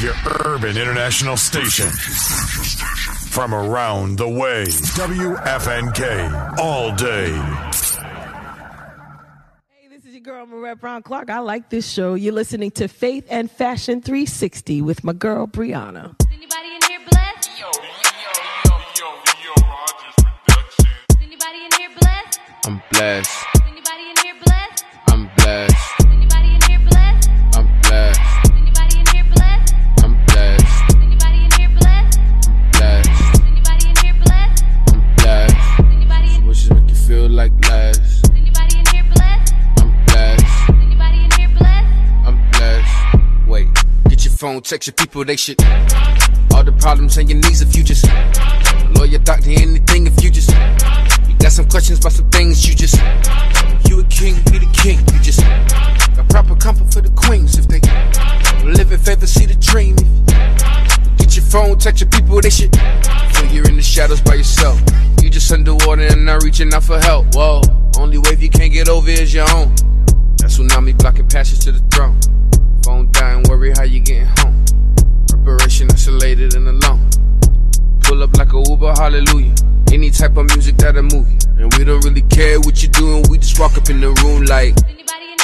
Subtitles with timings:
[0.00, 0.14] your
[0.46, 1.90] urban international station.
[3.30, 7.30] From around the way, WFNK, all day.
[9.68, 11.28] Hey, this is your girl, Marette Brown Clark.
[11.28, 12.14] I like this show.
[12.14, 16.14] You're listening to Faith and Fashion 360 with my girl, Brianna.
[16.32, 17.50] Anybody in here blessed?
[17.60, 19.08] Yo, yo, yo,
[19.44, 20.14] yo, Rogers,
[21.20, 22.40] anybody in here blessed?
[22.66, 23.46] I'm blessed.
[23.66, 24.84] Anybody in here blessed?
[25.08, 25.89] I'm blessed.
[44.40, 45.62] Phone, text your people, they shit.
[46.54, 48.06] All the problems and your needs if you just
[48.96, 50.48] lawyer, doctor, anything if you just
[51.28, 52.96] you got some questions about some things you just
[53.84, 54.96] you a king, be the king.
[55.12, 55.44] You just
[56.16, 57.80] got proper comfort for the queens if they
[58.64, 59.94] live in favor, see the dream.
[61.18, 62.74] Get your phone, text your people, they shit.
[63.36, 64.80] Feel you're in the shadows by yourself.
[65.20, 67.34] You just underwater and not reaching out for help.
[67.34, 67.60] Whoa,
[67.98, 69.74] only wave you can't get over is your own.
[70.40, 72.18] That tsunami blocking passage to the throne.
[72.90, 74.64] Phone dying, worry how you getting home.
[75.28, 77.08] Preparation isolated and alone.
[78.00, 79.54] Pull up like a Uber, hallelujah.
[79.92, 81.38] Any type of music that'll move you.
[81.56, 84.42] And we don't really care what you're doing, we just walk up in the room
[84.46, 84.74] like.
[84.74, 85.40] Is anybody in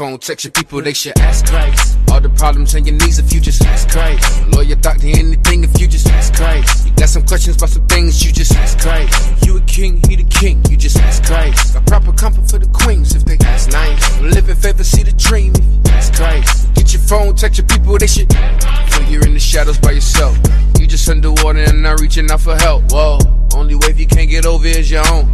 [0.00, 1.98] phone, text your people, they should ask Christ.
[2.10, 4.24] All the problems and your needs if you just ask Christ.
[4.48, 6.86] Lawyer, doctor, anything if you just ask Christ.
[6.86, 9.44] You got some questions about some things, you just ask Christ.
[9.44, 11.74] You a king, he the king, you just ask Christ.
[11.74, 14.20] Got proper comfort for the queens if they ask nice.
[14.22, 16.72] Live in favor, see the dream if you ask Christ.
[16.72, 20.34] Get your phone, text your people, they should feel you're in the shadows by yourself.
[20.78, 22.90] You just underwater and not reaching out for help.
[22.90, 23.18] Whoa,
[23.54, 25.30] only wave you can't get over is your own.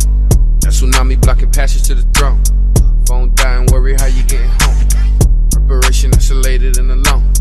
[0.66, 2.42] That tsunami blocking passage to the throne.
[3.06, 4.88] Phone dying, worry how you getting home.
[5.52, 7.32] Preparation isolated and alone.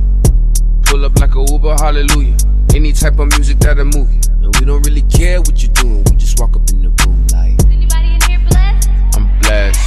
[0.83, 2.37] Pull up like a Uber, hallelujah.
[2.75, 4.21] Any type of music that'll move you.
[4.43, 7.25] And we don't really care what you're doing, we just walk up in the room
[7.33, 7.57] like.
[7.57, 8.89] Is anybody in here blessed?
[9.15, 9.79] I'm blessed,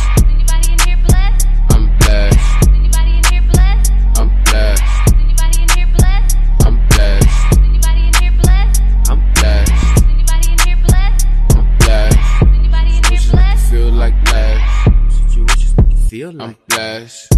[16.18, 17.32] feel like I'm blessed.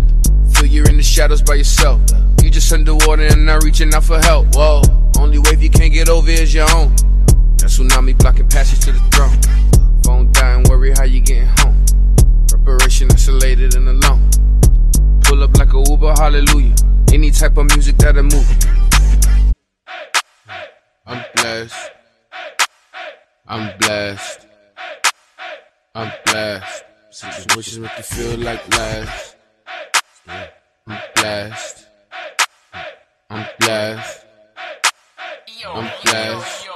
[0.55, 2.01] Feel you're in the shadows by yourself.
[2.43, 4.47] You just underwater and not reaching out for help.
[4.55, 4.81] Whoa,
[5.19, 6.95] only wave you can't get over is your own.
[7.59, 9.39] That tsunami blocking passage to the throne.
[10.03, 11.85] Phone dying, worry how you getting home.
[12.49, 14.31] Preparation isolated and alone.
[15.25, 16.75] Pull up like a Uber, hallelujah.
[17.13, 18.49] Any type of music that'll move.
[21.07, 21.91] I'm blessed.
[23.47, 24.47] I'm blessed.
[25.95, 26.85] I'm blessed.
[27.13, 29.35] Since wishes make you feel like less.
[30.87, 31.87] I'm blessed.
[33.29, 34.27] I'm blessed.
[35.67, 36.69] I'm blessed.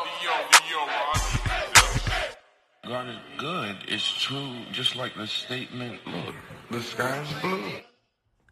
[2.87, 3.77] God is good.
[3.87, 4.56] It's true.
[4.73, 6.34] Just like the statement, look,
[6.71, 7.81] the sky's blue.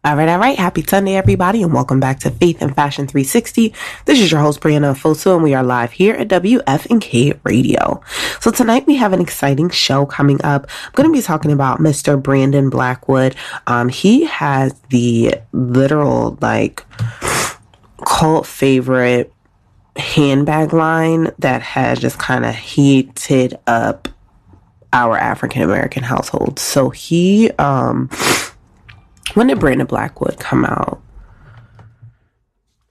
[0.05, 0.59] All right, all right.
[0.59, 3.73] Happy Sunday, everybody, and welcome back to Faith and Fashion 360.
[4.05, 8.03] This is your host, Brianna Fosu, and we are live here at WFNK Radio.
[8.41, 10.69] So tonight we have an exciting show coming up.
[10.87, 12.21] I'm going to be talking about Mr.
[12.21, 13.37] Brandon Blackwood.
[13.69, 16.85] Um, he has the literal, like,
[18.05, 19.33] cult favorite
[19.95, 24.09] handbag line that has just kind of heated up
[24.93, 26.59] our African American household.
[26.59, 28.11] So he, um,
[29.35, 31.01] when did Brandon Blackwood come out?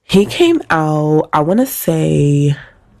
[0.02, 2.54] He came out, I want to say,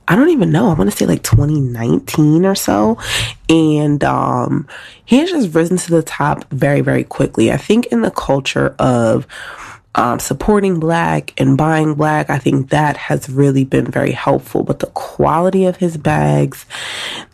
[0.08, 0.70] I don't even know.
[0.70, 2.98] I want to say like 2019 or so.
[3.48, 4.66] And um,
[5.04, 7.52] he has just risen to the top very, very quickly.
[7.52, 9.26] I think in the culture of
[9.94, 14.62] um, supporting black and buying black, I think that has really been very helpful.
[14.62, 16.64] But the quality of his bags,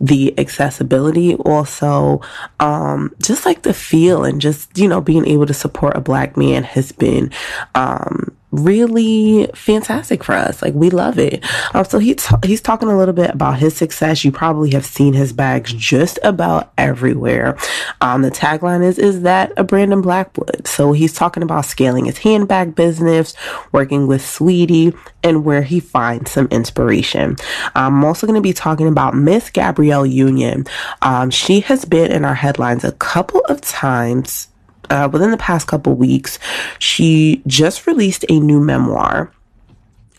[0.01, 2.21] the accessibility also,
[2.59, 6.37] um, just like the feel and just, you know, being able to support a black
[6.37, 7.31] man has been,
[7.75, 10.63] um, really fantastic for us.
[10.63, 11.45] Like we love it.
[11.75, 14.25] Um, so he's he's talking a little bit about his success.
[14.25, 17.57] You probably have seen his bags just about everywhere.
[18.01, 22.19] Um, the tagline is "Is that a Brandon Blackwood?" So he's talking about scaling his
[22.19, 23.35] handbag business,
[23.73, 27.37] working with Saweetie, and where he finds some inspiration.
[27.75, 30.67] I'm also going to be talking about Miss Gabrielle Union.
[31.03, 34.49] Um, she has been in our headlines a couple of times
[34.91, 36.39] uh, within the past couple weeks,
[36.79, 39.33] she just released a new memoir.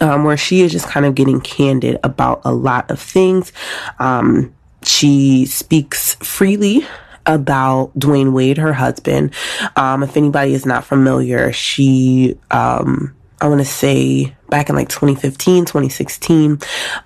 [0.01, 3.51] Um, where she is just kind of getting candid about a lot of things.
[3.99, 6.87] Um, she speaks freely
[7.25, 9.33] about Dwyane Wade, her husband.
[9.75, 14.89] Um, if anybody is not familiar, she, um, I want to say back in like
[14.89, 16.59] 2015, 2016,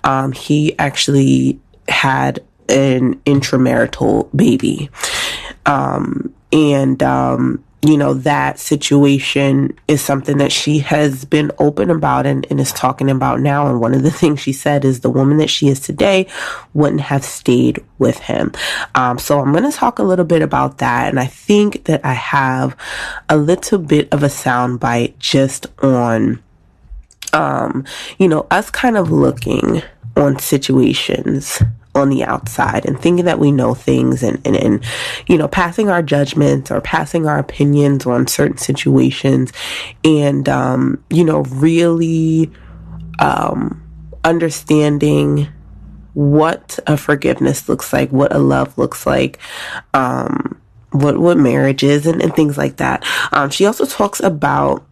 [0.04, 4.88] um, he actually had an intramarital baby.
[5.66, 12.24] Um, and, um, you know, that situation is something that she has been open about
[12.24, 13.66] and, and, is talking about now.
[13.66, 16.26] And one of the things she said is the woman that she is today
[16.72, 18.52] wouldn't have stayed with him.
[18.94, 21.08] Um, so I'm going to talk a little bit about that.
[21.08, 22.74] And I think that I have
[23.28, 26.42] a little bit of a soundbite just on,
[27.34, 27.84] um,
[28.18, 29.82] you know, us kind of looking
[30.16, 31.60] on situations
[31.94, 34.84] on the outside and thinking that we know things and, and, and,
[35.26, 39.52] you know, passing our judgments or passing our opinions on certain situations
[40.04, 42.50] and, um, you know, really,
[43.20, 43.80] um,
[44.24, 45.48] understanding
[46.14, 49.38] what a forgiveness looks like, what a love looks like,
[49.92, 50.60] um,
[50.90, 53.04] what, what marriage is and, and things like that.
[53.32, 54.86] Um, she also talks about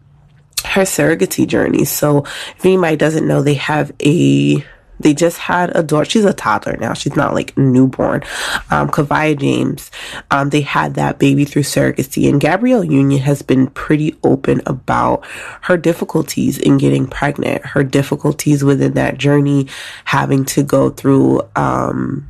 [0.65, 1.85] her surrogacy journey.
[1.85, 4.65] So if anybody doesn't know, they have a
[5.03, 6.05] they just had a daughter.
[6.05, 6.93] She's a toddler now.
[6.93, 8.23] She's not like newborn.
[8.71, 9.91] Um, Kaavia James,
[10.31, 12.29] um, they had that baby through surrogacy.
[12.29, 15.25] And Gabrielle Union has been pretty open about
[15.61, 19.67] her difficulties in getting pregnant, her difficulties within that journey,
[20.05, 22.29] having to go through, um,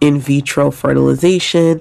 [0.00, 1.80] in vitro fertilization,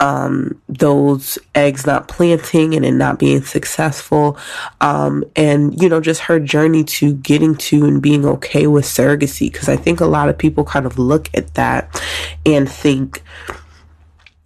[0.00, 4.38] um, those eggs not planting and it not being successful,
[4.80, 9.52] um, and you know just her journey to getting to and being okay with surrogacy.
[9.52, 12.00] Because I think a lot of people kind of look at that
[12.44, 13.22] and think,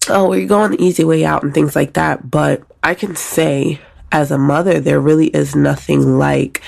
[0.08, 2.30] "Oh, we're going the easy way out" and things like that.
[2.30, 3.80] But I can say
[4.10, 6.62] as a mother, there really is nothing like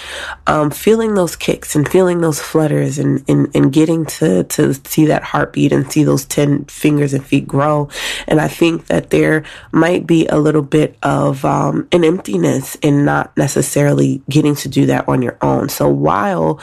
[0.47, 5.07] um, feeling those kicks and feeling those flutters and, and, and getting to, to see
[5.07, 7.89] that heartbeat and see those 10 fingers and feet grow.
[8.27, 13.05] And I think that there might be a little bit of um, an emptiness in
[13.05, 15.69] not necessarily getting to do that on your own.
[15.71, 16.61] So while,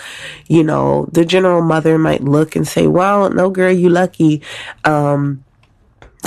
[0.48, 4.44] you know, the general mother might look and say, well, no, girl, you lucky.
[4.84, 5.44] Um,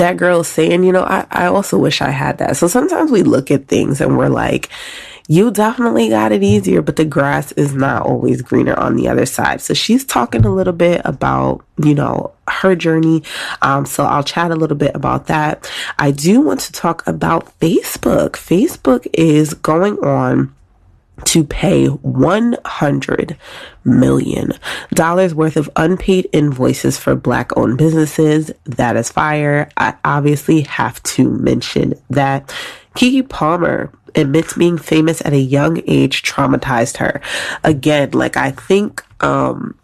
[0.01, 2.57] that girl saying, you know, I, I also wish I had that.
[2.57, 4.71] So sometimes we look at things and we're like,
[5.29, 9.27] you definitely got it easier, but the grass is not always greener on the other
[9.27, 9.61] side.
[9.61, 13.23] So she's talking a little bit about, you know, her journey.
[13.63, 15.71] Um, so I'll chat a little bit about that.
[15.99, 18.31] I do want to talk about Facebook.
[18.33, 20.53] Facebook is going on
[21.27, 23.37] to pay $100
[23.85, 24.53] million
[25.35, 28.51] worth of unpaid invoices for black owned businesses.
[28.65, 29.69] That is fire.
[29.77, 32.55] I obviously have to mention that
[32.95, 37.21] Keke Palmer admits being famous at a young age traumatized her.
[37.65, 39.77] Again, like I think, um,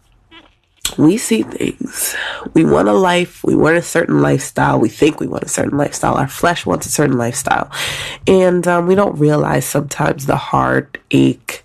[0.95, 2.15] we see things.
[2.53, 3.43] We want a life.
[3.43, 4.79] We want a certain lifestyle.
[4.79, 6.15] We think we want a certain lifestyle.
[6.15, 7.71] Our flesh wants a certain lifestyle.
[8.27, 11.63] And um, we don't realize sometimes the heartache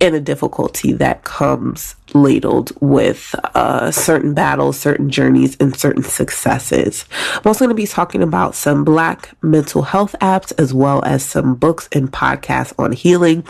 [0.00, 7.06] and the difficulty that comes ladled with uh, certain battles, certain journeys, and certain successes.
[7.34, 11.24] I'm also going to be talking about some Black mental health apps as well as
[11.24, 13.44] some books and podcasts on healing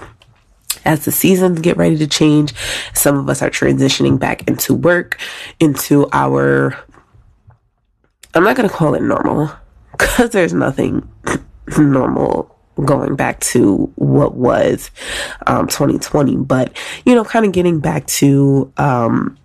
[0.85, 2.55] as the seasons get ready to change,
[2.95, 5.19] some of us are transitioning back into work,
[5.61, 6.77] into our,
[8.35, 9.51] I'm not going to call it normal
[9.93, 11.09] because there's nothing
[11.79, 12.55] normal
[12.85, 14.91] going back to what was
[15.47, 19.37] um, 2020, but you know, kind of getting back to um,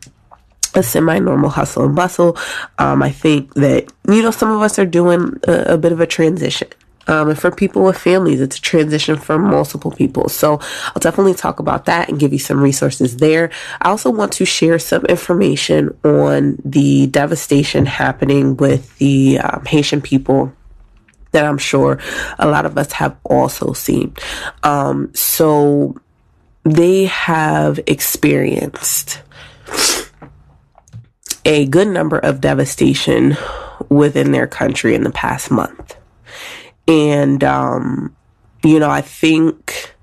[0.75, 2.37] a semi-normal hustle and bustle.
[2.77, 5.99] Um, I think that you know some of us are doing a, a bit of
[5.99, 6.67] a transition.
[7.11, 10.29] Um, and for people with families, it's a transition for multiple people.
[10.29, 13.51] So I'll definitely talk about that and give you some resources there.
[13.81, 20.01] I also want to share some information on the devastation happening with the um, Haitian
[20.01, 20.53] people
[21.31, 21.99] that I'm sure
[22.39, 24.15] a lot of us have also seen.
[24.63, 25.99] Um, so
[26.63, 29.21] they have experienced
[31.43, 33.35] a good number of devastation
[33.89, 35.97] within their country in the past month.
[36.91, 38.13] And, um,
[38.65, 39.95] you know, I think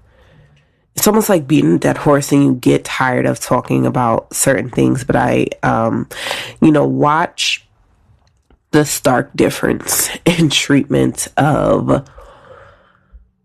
[0.97, 4.71] it's almost like beating a dead horse and you get tired of talking about certain
[4.71, 5.05] things.
[5.05, 6.09] But I, um,
[6.63, 7.69] you know, watch
[8.71, 12.09] the stark difference in treatment of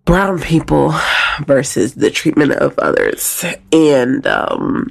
[0.06, 0.96] brown people
[1.46, 3.44] versus the treatment of others.
[3.74, 4.90] And, um,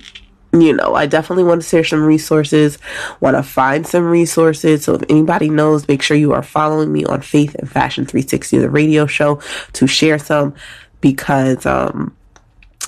[0.52, 2.78] you know, I definitely want to share some resources,
[3.20, 4.84] want to find some resources.
[4.84, 8.58] So if anybody knows, make sure you are following me on Faith and Fashion 360,
[8.58, 9.40] the radio show,
[9.72, 10.54] to share some
[11.00, 12.14] because um,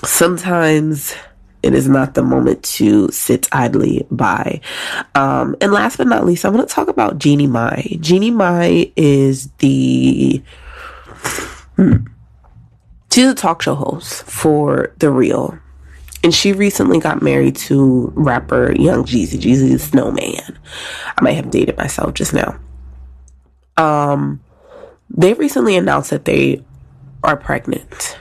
[0.04, 1.14] sometimes
[1.62, 4.60] it is not the moment to sit idly by.
[5.14, 7.96] Um, and last but not least, I want to talk about Jeannie Mai.
[8.00, 10.42] Jeannie Mai is the.
[11.76, 12.06] Hmm,
[13.10, 15.58] she's a talk show host for The Real
[16.24, 20.58] and she recently got married to rapper Young Jeezy, Jeezy the Snowman.
[21.18, 22.58] I might have dated myself just now.
[23.76, 24.40] Um,
[25.10, 26.64] they recently announced that they
[27.22, 28.18] are pregnant.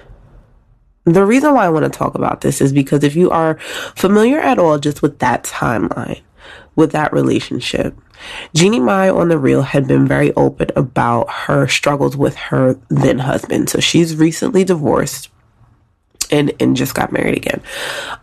[1.06, 3.58] The reason why I want to talk about this is because if you are
[3.96, 6.22] familiar at all just with that timeline,
[6.76, 7.98] with that relationship,
[8.54, 13.20] Jeannie Mai on The Real had been very open about her struggles with her then
[13.20, 13.70] husband.
[13.70, 15.30] So she's recently divorced
[16.34, 17.62] and and just got married again.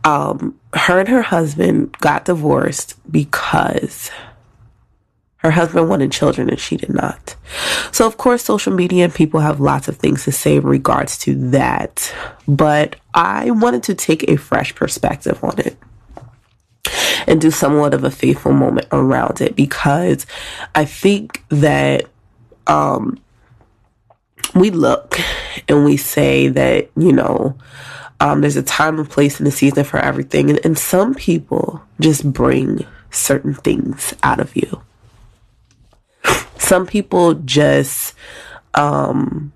[0.04, 4.10] Um, her and her husband got divorced because
[5.36, 7.36] her husband wanted children and she did not.
[7.92, 11.16] So of course, social media and people have lots of things to say in regards
[11.18, 12.14] to that,
[12.46, 15.78] but I wanted to take a fresh perspective on it
[17.26, 20.26] and do somewhat of a faithful moment around it because
[20.74, 22.06] I think that
[22.66, 23.18] um,
[24.54, 25.18] we look
[25.68, 27.56] and we say that, you know,
[28.20, 30.50] um, there's a time and place and a season for everything.
[30.50, 34.82] And, and some people just bring certain things out of you.
[36.58, 38.14] Some people just
[38.74, 39.52] um,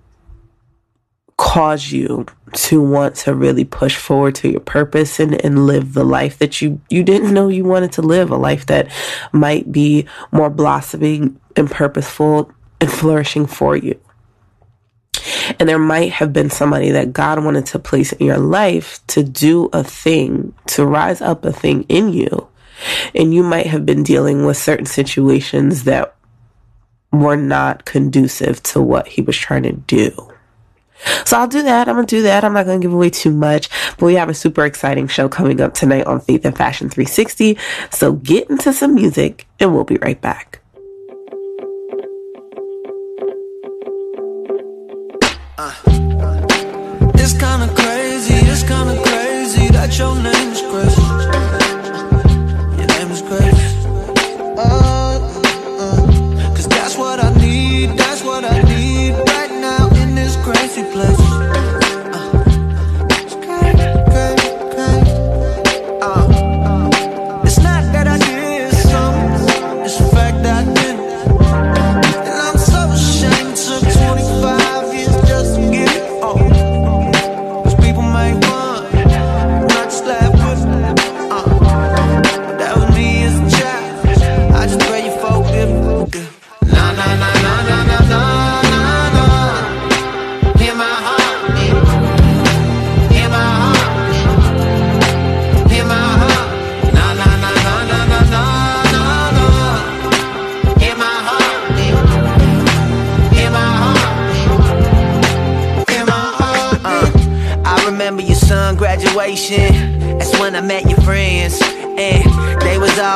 [1.36, 6.04] cause you to want to really push forward to your purpose and, and live the
[6.04, 8.90] life that you, you didn't know you wanted to live, a life that
[9.32, 13.98] might be more blossoming and purposeful and flourishing for you.
[15.58, 19.22] And there might have been somebody that God wanted to place in your life to
[19.22, 22.48] do a thing, to rise up a thing in you.
[23.14, 26.14] And you might have been dealing with certain situations that
[27.12, 30.10] were not conducive to what he was trying to do.
[31.24, 31.88] So I'll do that.
[31.88, 32.44] I'm going to do that.
[32.44, 35.28] I'm not going to give away too much, but we have a super exciting show
[35.28, 37.58] coming up tonight on Faith and Fashion 360.
[37.90, 40.60] So get into some music and we'll be right back.
[49.86, 51.43] That your name is Chris.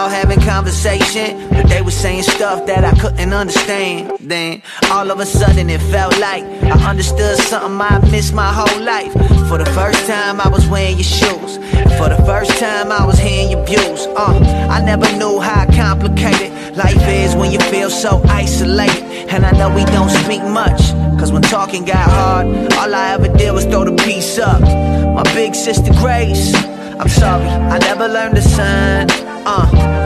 [0.09, 4.13] Having conversation, but they was saying stuff that I couldn't understand.
[4.21, 8.83] Then all of a sudden it felt like I understood something I missed my whole
[8.83, 9.13] life.
[9.49, 11.57] For the first time I was wearing your shoes.
[11.57, 14.07] And for the first time I was hearing your views.
[14.17, 14.39] Uh,
[14.71, 19.03] I never knew how complicated life is when you feel so isolated.
[19.33, 20.81] And I know we don't speak much.
[21.19, 24.61] Cause when talking got hard, all I ever did was throw the piece up.
[24.61, 26.55] My big sister Grace,
[27.01, 29.09] I'm sorry, I never learned to sign.
[29.45, 29.98] Uh,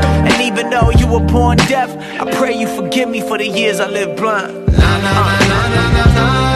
[0.42, 3.88] even though you were born deaf, I pray you forgive me for the years I
[3.88, 4.66] lived blind.
[4.66, 4.82] Nah,
[6.16, 6.51] uh.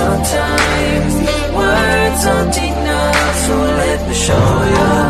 [0.00, 1.14] Sometimes
[1.52, 5.09] words aren't enough, so let me show show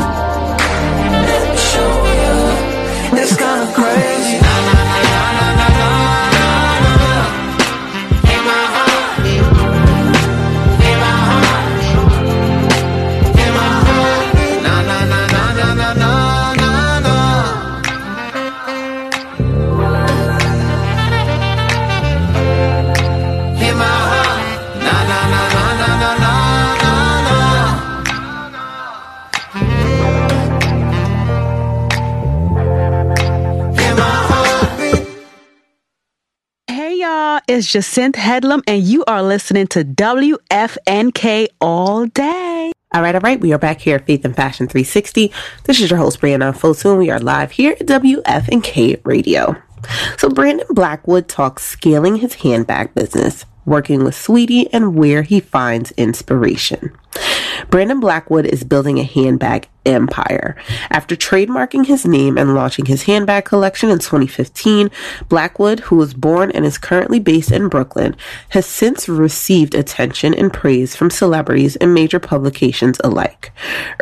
[37.61, 42.73] y'all, it's Jacinth Headlam, and you are listening to WFNK all day.
[42.93, 43.40] All right, all right.
[43.40, 45.33] We are back here at Faith and Fashion 360.
[45.64, 49.57] This is your host, Brianna Fosu, and we are live here at WFNK Radio.
[50.17, 55.93] So, Brandon Blackwood talks scaling his handbag business, working with Saweetie, and where he finds
[55.93, 56.93] inspiration.
[57.71, 60.57] Brandon Blackwood is building a handbag empire.
[60.91, 64.91] After trademarking his name and launching his handbag collection in 2015,
[65.29, 68.17] Blackwood, who was born and is currently based in Brooklyn,
[68.50, 73.53] has since received attention and praise from celebrities and major publications alike.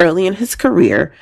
[0.00, 1.12] Early in his career,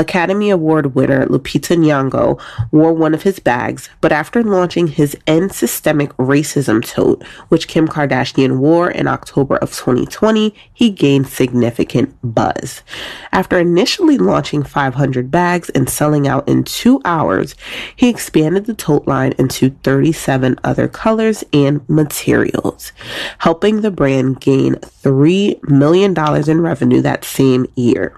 [0.00, 2.40] Academy Award winner Lupita Nyong'o
[2.72, 7.86] wore one of his bags, but after launching his End Systemic Racism tote, which Kim
[7.86, 12.82] Kardashian wore in October of 2020, he gained significant buzz.
[13.30, 17.54] After initially launching 500 bags and selling out in two hours,
[17.94, 22.92] he expanded the tote line into 37 other colors and materials,
[23.38, 26.14] helping the brand gain $3 million
[26.48, 28.16] in revenue that same year.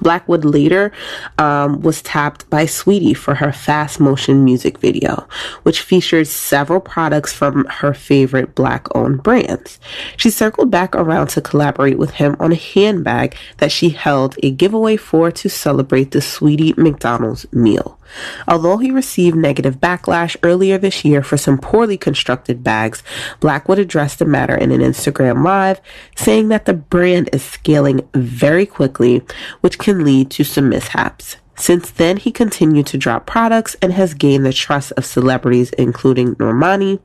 [0.00, 0.92] Blackwood later
[1.38, 5.28] um, was tapped by Saweetie for her fast motion music video,
[5.62, 9.78] which featured several products from her favorite black owned brands.
[10.16, 14.50] She circled back around to collaborate with him on a handbag that she held a
[14.50, 17.98] giveaway for to celebrate the Saweetie McDonald's meal.
[18.46, 23.02] Although he received negative backlash earlier this year for some poorly constructed bags,
[23.40, 25.80] Blackwood addressed the matter in an Instagram Live,
[26.16, 29.22] saying that the brand is scaling very quickly,
[29.60, 31.36] which can lead to some mishaps.
[31.56, 36.34] Since then, he continued to drop products and has gained the trust of celebrities including
[36.34, 36.98] Normani,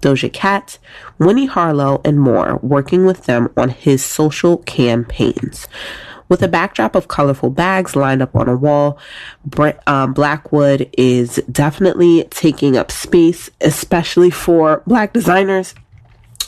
[0.00, 0.78] Doja Cat,
[1.18, 5.68] Winnie Harlow, and more, working with them on his social campaigns.
[6.30, 8.98] With a backdrop of colorful bags lined up on a wall,
[9.88, 15.74] um, Blackwood is definitely taking up space, especially for black designers.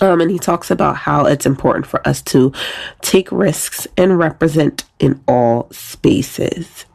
[0.01, 2.53] Um, and he talks about how it's important for us to
[3.01, 6.87] take risks and represent in all spaces.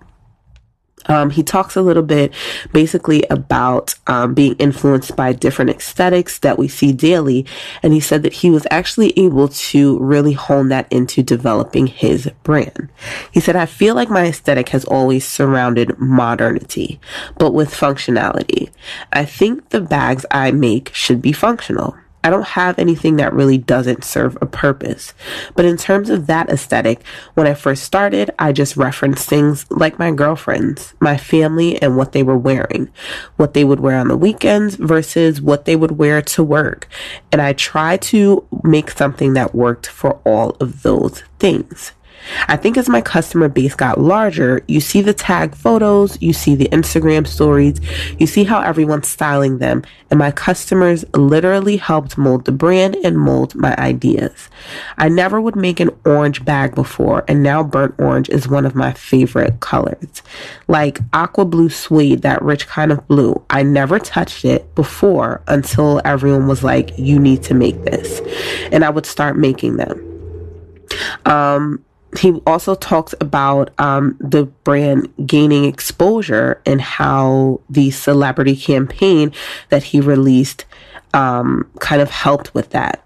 [1.07, 2.33] Um, he talks a little bit
[2.73, 7.45] basically about um, being influenced by different aesthetics that we see daily.
[7.83, 12.29] And he said that he was actually able to really hone that into developing his
[12.43, 12.89] brand.
[13.31, 16.99] He said, I feel like my aesthetic has always surrounded modernity,
[17.37, 18.69] but with functionality.
[19.11, 21.97] I think the bags I make should be functional.
[22.23, 25.13] I don't have anything that really doesn't serve a purpose.
[25.55, 27.03] But in terms of that aesthetic,
[27.35, 32.11] when I first started, I just referenced things like my girlfriends, my family, and what
[32.11, 32.89] they were wearing,
[33.37, 36.87] what they would wear on the weekends versus what they would wear to work.
[37.31, 41.93] And I tried to make something that worked for all of those things.
[42.47, 46.55] I think as my customer base got larger, you see the tag photos, you see
[46.55, 47.79] the Instagram stories,
[48.19, 53.17] you see how everyone's styling them, and my customers literally helped mold the brand and
[53.17, 54.49] mold my ideas.
[54.97, 58.75] I never would make an orange bag before, and now burnt orange is one of
[58.75, 60.21] my favorite colors.
[60.67, 63.43] Like aqua blue suede, that rich kind of blue.
[63.49, 68.21] I never touched it before until everyone was like, you need to make this.
[68.71, 70.03] And I would start making them.
[71.25, 71.83] Um,
[72.17, 79.31] he also talks about um, the brand gaining exposure and how the celebrity campaign
[79.69, 80.65] that he released
[81.13, 83.03] um, kind of helped with that.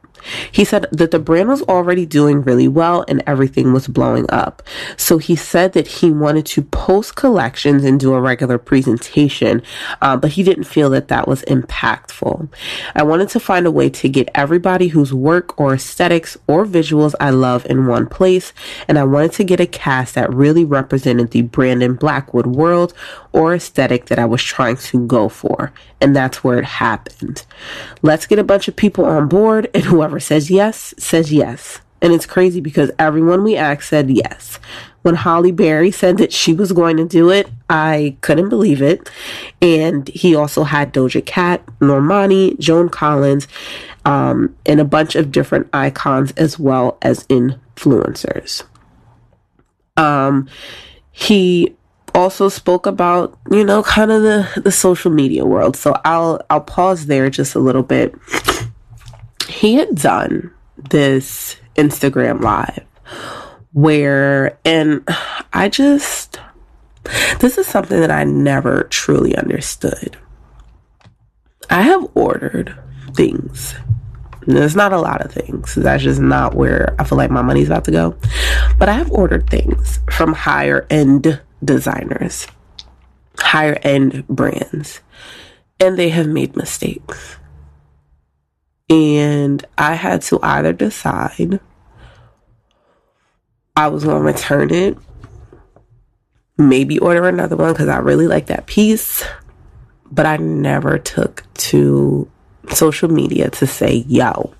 [0.51, 4.61] He said that the brand was already doing really well and everything was blowing up.
[4.97, 9.61] So he said that he wanted to post collections and do a regular presentation,
[10.01, 12.49] uh, but he didn't feel that that was impactful.
[12.95, 17.13] I wanted to find a way to get everybody whose work or aesthetics or visuals
[17.19, 18.53] I love in one place,
[18.87, 22.93] and I wanted to get a cast that really represented the Brandon Blackwood world
[23.31, 25.71] or aesthetic that I was trying to go for.
[25.99, 27.45] And that's where it happened.
[28.01, 31.81] Let's get a bunch of people on board, and whoever says yes, says yes.
[32.01, 34.59] And it's crazy because everyone we asked said yes.
[35.03, 39.09] When Halle Berry said that she was going to do it, I couldn't believe it.
[39.61, 43.47] And he also had Doja Cat, Normani, Joan Collins,
[44.05, 48.63] um, and a bunch of different icons as well as influencers.
[49.97, 50.47] Um,
[51.11, 51.75] he
[52.13, 55.75] also spoke about, you know, kind of the, the social media world.
[55.75, 58.13] So I'll I'll pause there just a little bit.
[59.51, 62.85] He had done this Instagram live
[63.73, 65.03] where and
[65.53, 66.39] I just
[67.39, 70.17] this is something that I never truly understood.
[71.69, 72.77] I have ordered
[73.13, 73.75] things.
[74.47, 75.75] There's not a lot of things.
[75.75, 78.15] That's just not where I feel like my money's about to go.
[78.77, 82.47] But I have ordered things from higher end designers,
[83.37, 85.01] higher end brands,
[85.79, 87.37] and they have made mistakes.
[88.91, 91.61] And I had to either decide
[93.77, 94.97] I was going to return it,
[96.57, 99.23] maybe order another one because I really like that piece,
[100.11, 102.29] but I never took to
[102.73, 104.53] social media to say, yo,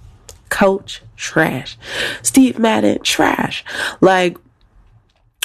[0.48, 1.78] coach, trash.
[2.22, 3.65] Steve Madden, trash.
[4.00, 4.38] Like,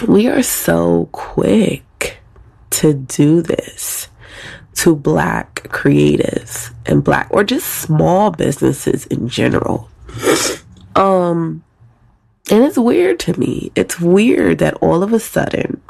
[0.07, 2.19] we are so quick
[2.71, 4.09] to do this
[4.77, 9.91] to black creatives and black or just small businesses in general.
[10.95, 11.63] Um
[12.49, 13.73] and it's weird to me.
[13.75, 15.81] It's weird that all of a sudden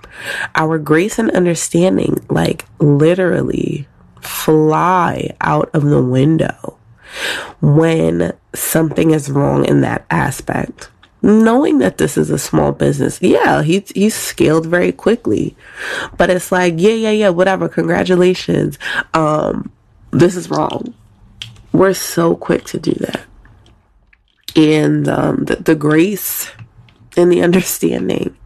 [0.55, 3.87] our grace and understanding like literally
[4.20, 6.79] fly out of the window
[7.61, 10.90] when something is wrong in that aspect
[11.26, 15.56] knowing that this is a small business, yeah, he, he's scaled very quickly.
[16.16, 17.68] But it's like, yeah, yeah, yeah, whatever.
[17.68, 18.78] Congratulations.
[19.12, 19.72] Um,
[20.12, 20.94] this is wrong.
[21.72, 23.24] We're so quick to do that.
[24.54, 26.50] And um, the, the grace
[27.16, 28.36] and the understanding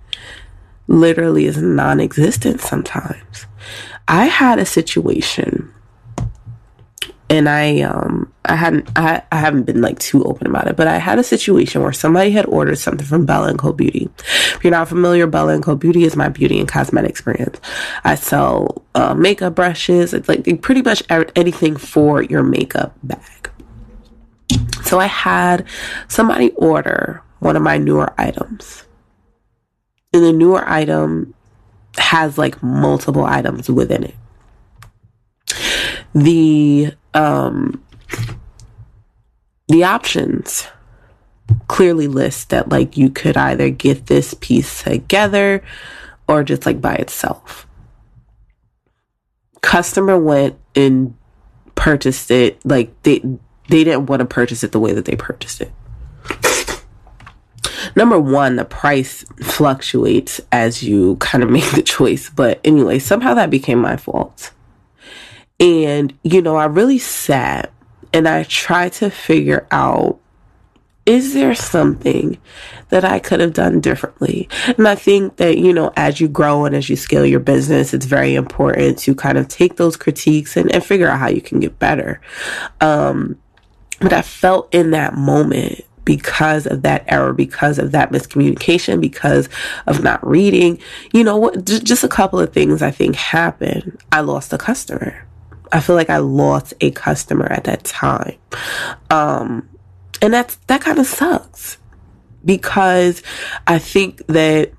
[0.89, 3.47] literally is non existent sometimes.
[4.09, 5.73] I had a situation
[7.31, 10.89] and I um I hadn't I, I haven't been like too open about it, but
[10.89, 14.11] I had a situation where somebody had ordered something from Bella and Co Beauty.
[14.19, 17.61] If you're not familiar, Bella and Co Beauty is my beauty and cosmetics brand.
[18.03, 20.13] I sell uh, makeup brushes.
[20.13, 23.51] It's like pretty much anything for your makeup bag.
[24.83, 25.65] So I had
[26.09, 28.85] somebody order one of my newer items,
[30.13, 31.33] and the newer item
[31.97, 34.15] has like multiple items within it.
[36.13, 37.83] The um
[39.69, 40.67] the options
[41.69, 45.63] clearly list that like you could either get this piece together
[46.29, 47.67] or just like by itself.
[49.63, 51.17] Customer went and
[51.75, 53.21] purchased it like they
[53.69, 55.73] they didn't want to purchase it the way that they purchased it.
[57.97, 62.31] Number one, the price fluctuates as you kind of make the choice.
[62.31, 64.53] But anyway, somehow that became my fault.
[65.61, 67.71] And, you know, I really sat
[68.13, 70.19] and I tried to figure out
[71.07, 72.39] is there something
[72.91, 74.49] that I could have done differently?
[74.79, 77.93] And I think that, you know, as you grow and as you scale your business,
[77.93, 81.41] it's very important to kind of take those critiques and, and figure out how you
[81.41, 82.21] can get better.
[82.81, 83.39] Um,
[84.01, 89.49] but I felt in that moment because of that error, because of that miscommunication, because
[89.87, 90.81] of not reading,
[91.13, 93.99] you know what, just a couple of things I think happened.
[94.13, 95.27] I lost a customer.
[95.73, 98.37] I feel like I lost a customer at that time.
[99.11, 99.69] Um,
[100.23, 101.79] and that's, that kind of sucks
[102.45, 103.23] because
[103.67, 104.73] I think that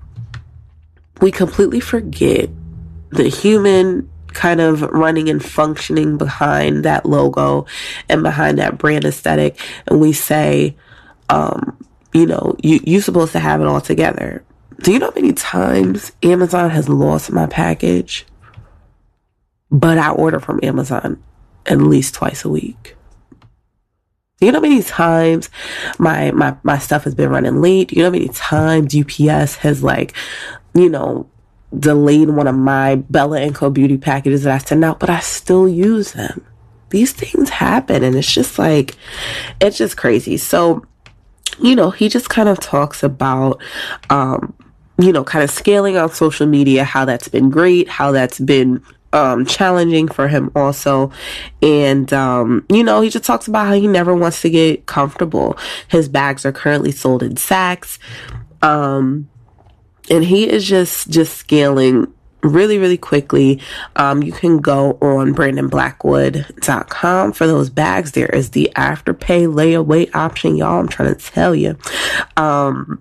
[1.20, 2.50] we completely forget
[3.10, 7.66] the human kind of running and functioning behind that logo
[8.08, 9.58] and behind that brand aesthetic.
[9.86, 10.76] And we say,
[11.28, 11.76] um,
[12.12, 14.44] you know, you, you're supposed to have it all together.
[14.82, 18.26] Do you know how many times Amazon has lost my package?
[19.72, 21.20] But I order from Amazon
[21.66, 22.94] at least twice a week.
[24.40, 25.50] You know how many times
[25.98, 27.92] my, my, my stuff has been running late?
[27.92, 30.14] You know how many times UPS has like,
[30.74, 31.28] you know,
[31.78, 35.20] delayed one of my Bella and Co beauty packages that I send out, but I
[35.20, 36.44] still use them.
[36.90, 38.96] These things happen and it's just like,
[39.60, 40.36] it's just crazy.
[40.36, 40.84] So,
[41.60, 43.62] you know, he just kind of talks about,
[44.10, 44.54] um,
[44.98, 48.82] you know, kind of scaling on social media, how that's been great, how that's been
[49.12, 51.10] um, challenging for him also.
[51.60, 55.56] And, um, you know, he just talks about how he never wants to get comfortable.
[55.88, 57.98] His bags are currently sold in Saks.
[58.62, 59.28] Um,
[60.10, 63.60] and he is just, just scaling really, really quickly.
[63.96, 68.12] Um, you can go on brandonblackwood.com for those bags.
[68.12, 70.80] There is the afterpay layaway option, y'all.
[70.80, 71.76] I'm trying to tell you.
[72.36, 73.00] Um,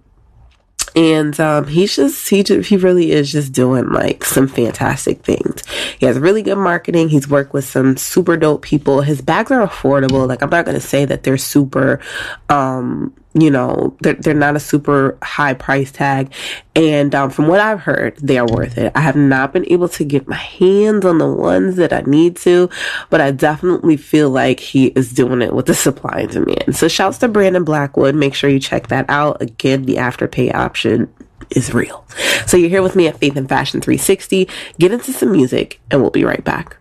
[0.95, 5.63] and um, he's just he just, he really is just doing like some fantastic things.
[5.99, 7.09] He has really good marketing.
[7.09, 9.01] He's worked with some super dope people.
[9.01, 10.27] His bags are affordable.
[10.27, 11.99] Like I'm not gonna say that they're super
[12.49, 16.33] um you know, they're, they're not a super high price tag.
[16.75, 18.91] And um, from what I've heard, they are worth it.
[18.95, 22.35] I have not been able to get my hands on the ones that I need
[22.37, 22.69] to,
[23.09, 26.75] but I definitely feel like he is doing it with the supply and demand.
[26.75, 28.15] So shouts to Brandon Blackwood.
[28.15, 29.41] Make sure you check that out.
[29.41, 31.11] Again, the afterpay option
[31.49, 32.05] is real.
[32.47, 34.47] So you're here with me at Faith and Fashion 360.
[34.79, 36.77] Get into some music and we'll be right back.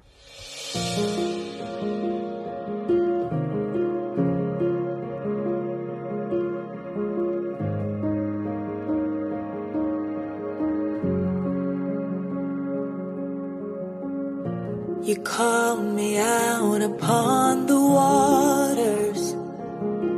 [15.11, 19.33] You called me out upon the waters,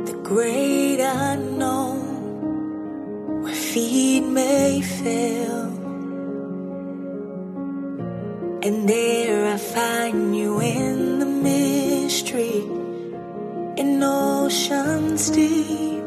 [0.05, 2.03] the great unknown,
[3.41, 5.63] where feet may fail.
[8.61, 12.59] And there I find you in the mystery,
[13.81, 16.03] in oceans deep.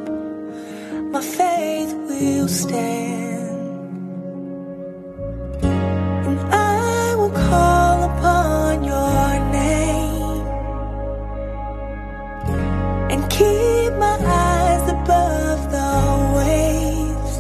[1.11, 3.45] My faith will stand.
[13.38, 14.16] Keep my
[14.49, 15.92] eyes above the
[16.38, 17.33] waves.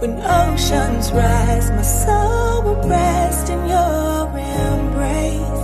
[0.00, 4.28] When oceans rise, my soul will rest in your
[4.66, 5.60] embrace.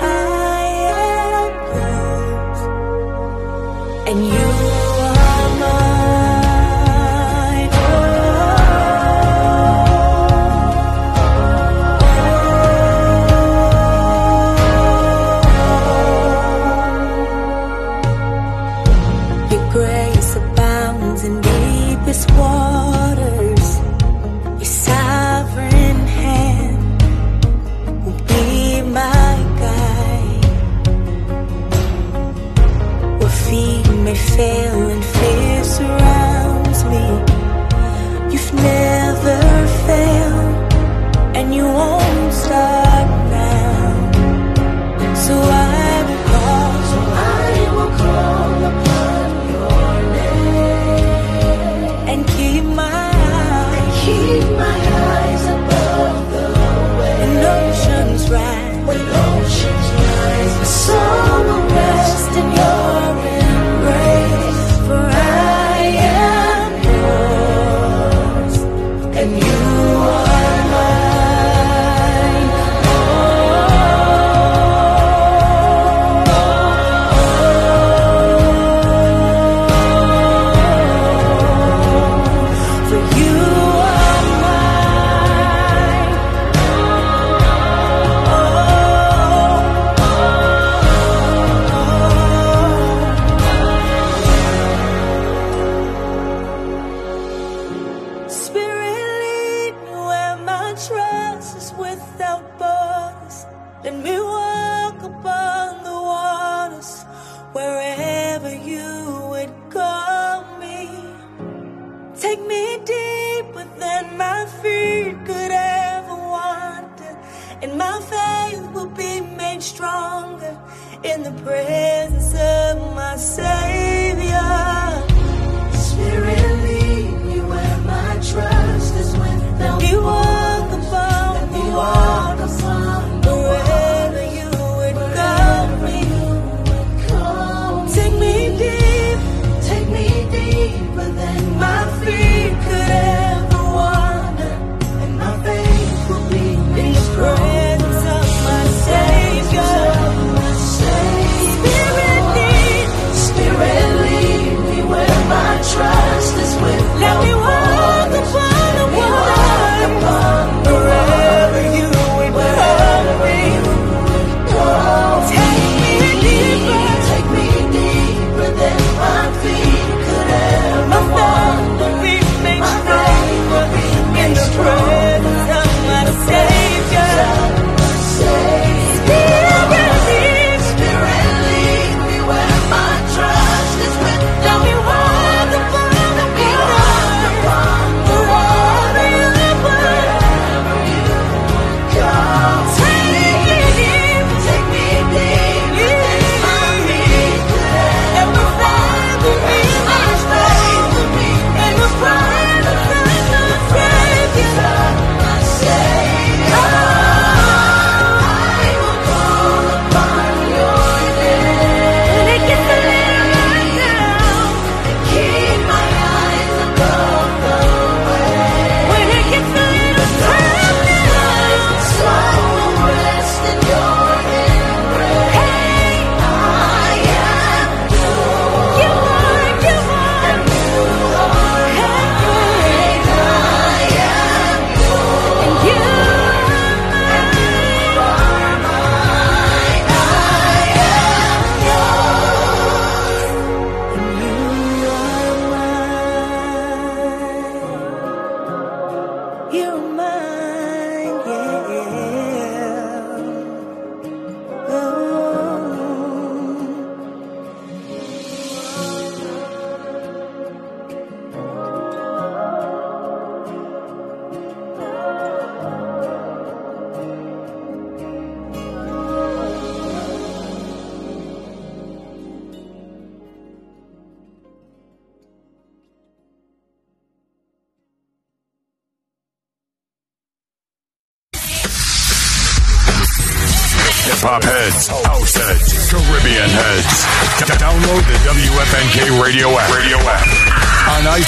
[0.00, 0.62] I
[1.02, 2.60] am yours,
[4.08, 4.49] and you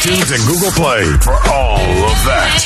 [0.03, 2.59] iTunes and Google Play for all of that.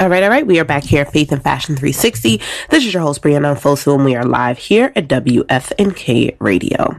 [0.00, 0.46] All right, all right.
[0.46, 2.40] We are back here at Faith and Fashion 360.
[2.70, 6.98] This is your host, Brianna Fosu, and we are live here at WFNK Radio.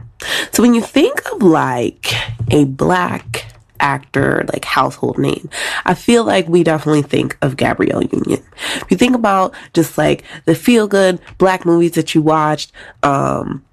[0.52, 2.14] So when you think of like
[2.52, 5.50] a black actor, like household name,
[5.84, 8.40] I feel like we definitely think of Gabrielle Union.
[8.76, 12.70] If you think about just like the feel good black movies that you watched,
[13.02, 13.64] um,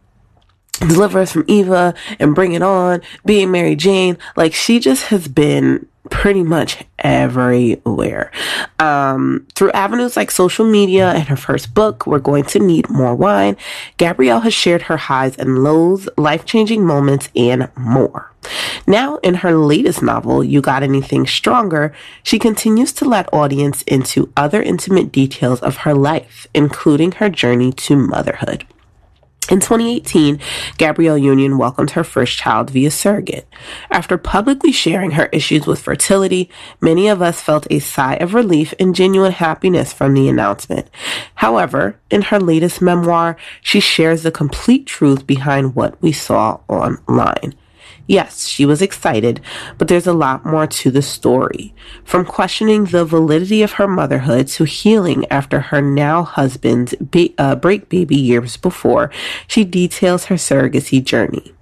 [0.81, 5.27] Deliver Us from Eva and Bring It On, Being Mary Jane, like she just has
[5.27, 8.31] been pretty much everywhere.
[8.79, 13.15] Um, through avenues like social media and her first book, We're Going to Need More
[13.15, 13.57] Wine,
[13.97, 18.31] Gabrielle has shared her highs and lows, life changing moments, and more.
[18.87, 24.33] Now, in her latest novel, You Got Anything Stronger, she continues to let audience into
[24.35, 28.65] other intimate details of her life, including her journey to motherhood.
[29.51, 30.39] In 2018,
[30.77, 33.45] Gabrielle Union welcomed her first child via surrogate.
[33.91, 38.73] After publicly sharing her issues with fertility, many of us felt a sigh of relief
[38.79, 40.89] and genuine happiness from the announcement.
[41.35, 47.53] However, in her latest memoir, she shares the complete truth behind what we saw online.
[48.07, 49.39] Yes, she was excited,
[49.77, 51.73] but there's a lot more to the story.
[52.03, 57.55] From questioning the validity of her motherhood to healing after her now husband's ba- uh,
[57.55, 59.11] break baby years before,
[59.47, 61.53] she details her surrogacy journey.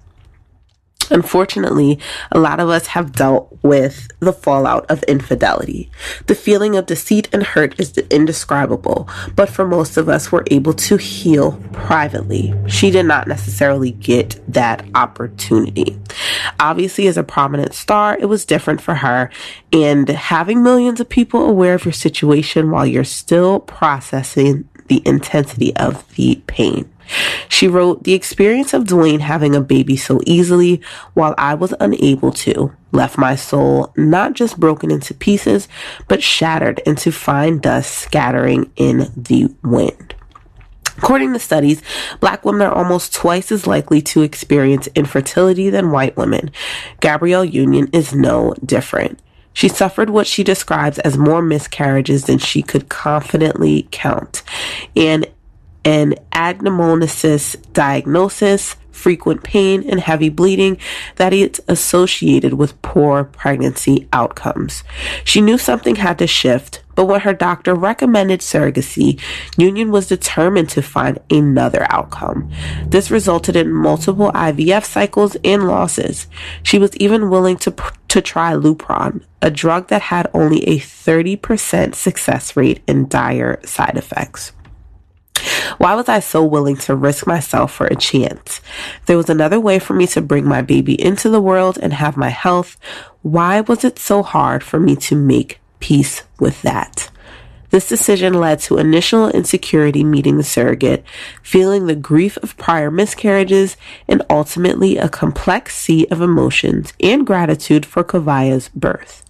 [1.10, 1.98] Unfortunately,
[2.32, 5.90] a lot of us have dealt with the fallout of infidelity.
[6.26, 10.72] The feeling of deceit and hurt is indescribable, but for most of us, we're able
[10.74, 12.54] to heal privately.
[12.66, 15.98] She did not necessarily get that opportunity.
[16.58, 19.30] Obviously, as a prominent star, it was different for her,
[19.72, 25.74] and having millions of people aware of your situation while you're still processing the intensity
[25.76, 26.90] of the pain.
[27.48, 30.80] She wrote, The experience of Dwyane having a baby so easily
[31.14, 35.68] while I was unable to left my soul not just broken into pieces,
[36.08, 40.14] but shattered into fine dust scattering in the wind.
[40.98, 41.82] According to studies,
[42.20, 46.50] black women are almost twice as likely to experience infertility than white women.
[47.00, 49.18] Gabrielle Union is no different.
[49.52, 54.42] She suffered what she describes as more miscarriages than she could confidently count.
[54.94, 55.26] And
[55.84, 60.78] an adenomyosis diagnosis, frequent pain, and heavy bleeding
[61.16, 64.84] that it's associated with poor pregnancy outcomes.
[65.24, 69.18] She knew something had to shift, but when her doctor recommended surrogacy,
[69.56, 72.50] Union was determined to find another outcome.
[72.86, 76.26] This resulted in multiple IVF cycles and losses.
[76.62, 77.74] She was even willing to,
[78.08, 83.96] to try Lupron, a drug that had only a 30% success rate and dire side
[83.96, 84.52] effects.
[85.78, 88.60] Why was I so willing to risk myself for a chance?
[89.06, 92.16] There was another way for me to bring my baby into the world and have
[92.16, 92.76] my health.
[93.22, 97.10] Why was it so hard for me to make peace with that?
[97.70, 101.04] This decision led to initial insecurity meeting the surrogate,
[101.42, 103.76] feeling the grief of prior miscarriages,
[104.08, 109.24] and ultimately a complex sea of emotions and gratitude for Kaavia's birth.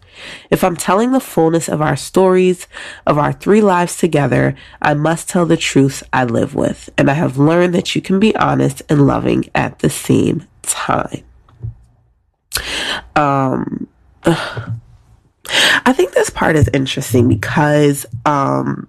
[0.51, 2.66] If I'm telling the fullness of our stories,
[3.07, 6.91] of our three lives together, I must tell the truths I live with.
[6.97, 11.23] And I have learned that you can be honest and loving at the same time.
[13.16, 13.89] Um,
[14.25, 18.89] I think this part is interesting because, um,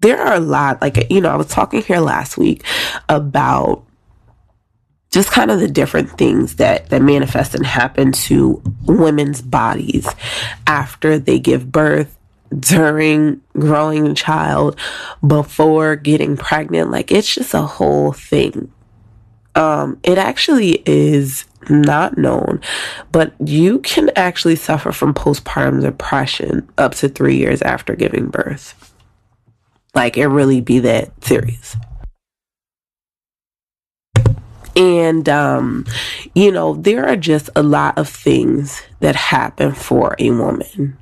[0.00, 2.64] there are a lot, like, you know, I was talking here last week
[3.08, 3.84] about
[5.10, 10.06] just kind of the different things that that manifest and happen to women's bodies
[10.66, 12.16] after they give birth
[12.58, 14.78] during growing a child
[15.26, 16.90] before getting pregnant.
[16.90, 18.72] Like it's just a whole thing.
[19.54, 22.60] Um it actually is not known
[23.12, 28.94] but you can actually suffer from postpartum depression up to 3 years after giving birth.
[29.94, 31.76] Like it really be that serious
[34.78, 35.84] and, um,
[36.34, 40.96] you know, there are just a lot of things that happen for a woman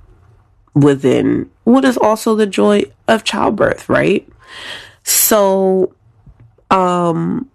[0.74, 4.26] within what is also the joy of childbirth, right?
[5.02, 5.94] So,
[6.70, 7.50] um,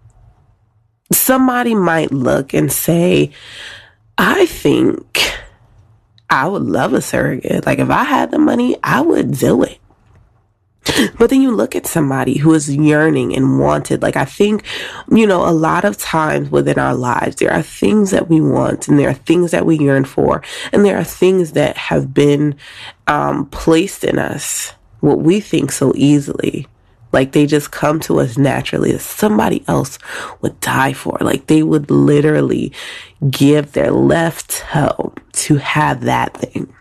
[1.12, 3.32] somebody might look and say,
[4.18, 5.20] I think
[6.30, 7.66] I would love a surrogate.
[7.66, 9.81] Like, if I had the money, I would do it.
[11.18, 14.02] But then you look at somebody who is yearning and wanted.
[14.02, 14.64] Like, I think,
[15.10, 18.88] you know, a lot of times within our lives, there are things that we want
[18.88, 20.44] and there are things that we yearn for.
[20.74, 22.56] And there are things that have been
[23.08, 26.68] um, placed in us what we think so easily.
[27.12, 30.00] Like they just come to us naturally that somebody else
[30.42, 31.18] would die for.
[31.20, 32.72] Like they would literally
[33.30, 36.74] give their left toe to have that thing.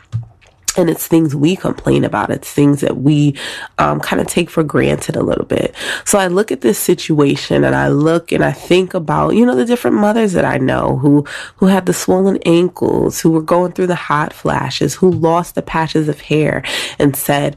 [0.76, 2.30] And it's things we complain about.
[2.30, 3.36] It's things that we
[3.78, 5.74] um, kind of take for granted a little bit.
[6.04, 9.56] So I look at this situation and I look and I think about, you know,
[9.56, 11.24] the different mothers that I know who,
[11.56, 15.62] who had the swollen ankles, who were going through the hot flashes, who lost the
[15.62, 16.62] patches of hair
[16.98, 17.56] and said,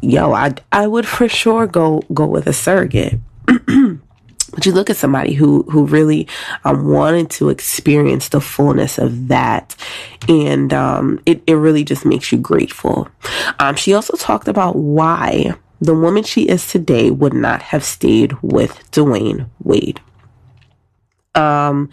[0.00, 3.20] yo, I, I would for sure go, go with a surrogate.
[4.52, 6.28] But you look at somebody who who really
[6.64, 9.74] um, wanted to experience the fullness of that,
[10.28, 13.08] and um, it it really just makes you grateful.
[13.58, 18.34] Um, she also talked about why the woman she is today would not have stayed
[18.42, 20.00] with Dwyane Wade
[21.34, 21.88] um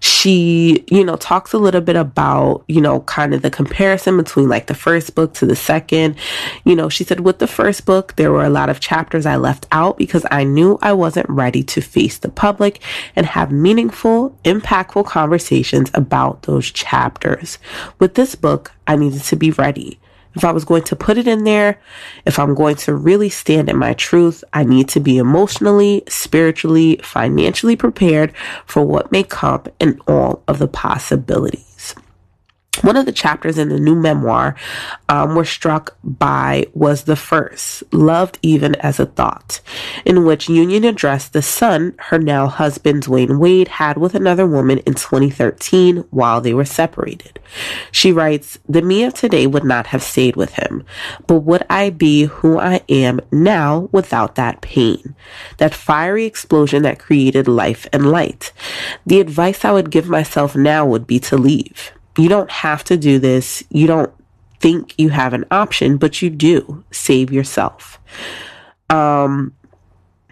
[0.00, 4.48] she you know talks a little bit about you know kind of the comparison between
[4.48, 6.16] like the first book to the second.
[6.64, 9.36] You know she said with the first book there were a lot of chapters i
[9.36, 12.80] left out because i knew i wasn't ready to face the public
[13.14, 17.58] and have meaningful impactful conversations about those chapters.
[17.98, 20.00] With this book i needed to be ready
[20.38, 21.80] if I was going to put it in there,
[22.24, 27.00] if I'm going to really stand in my truth, I need to be emotionally, spiritually,
[27.02, 28.32] financially prepared
[28.64, 31.67] for what may come and all of the possibilities.
[32.82, 34.54] One of the chapters in the new memoir
[35.08, 39.60] um, we're struck by was the first, Loved Even as a Thought,
[40.04, 44.78] in which Union addressed the son her now husband Dwyane Wade had with another woman
[44.78, 47.40] in 2013 while they were separated.
[47.90, 50.84] She writes, The me of today would not have stayed with him,
[51.26, 55.16] but would I be who I am now without that pain,
[55.56, 58.52] that fiery explosion that created life and light?
[59.04, 61.92] The advice I would give myself now would be to leave.
[62.18, 63.62] You don't have to do this.
[63.70, 64.12] You don't
[64.60, 66.84] think you have an option, but you do.
[66.90, 67.98] Save yourself.
[68.90, 69.54] Um,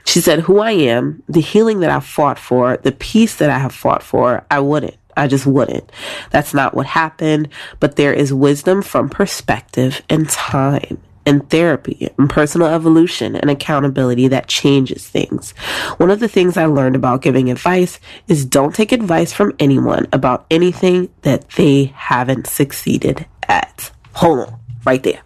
[0.05, 3.59] she said, Who I am, the healing that I've fought for, the peace that I
[3.59, 4.97] have fought for, I wouldn't.
[5.16, 5.91] I just wouldn't.
[6.30, 7.49] That's not what happened,
[7.80, 14.29] but there is wisdom from perspective and time and therapy and personal evolution and accountability
[14.29, 15.51] that changes things.
[15.99, 17.99] One of the things I learned about giving advice
[18.29, 23.91] is don't take advice from anyone about anything that they haven't succeeded at.
[24.14, 25.20] Hold on, right there.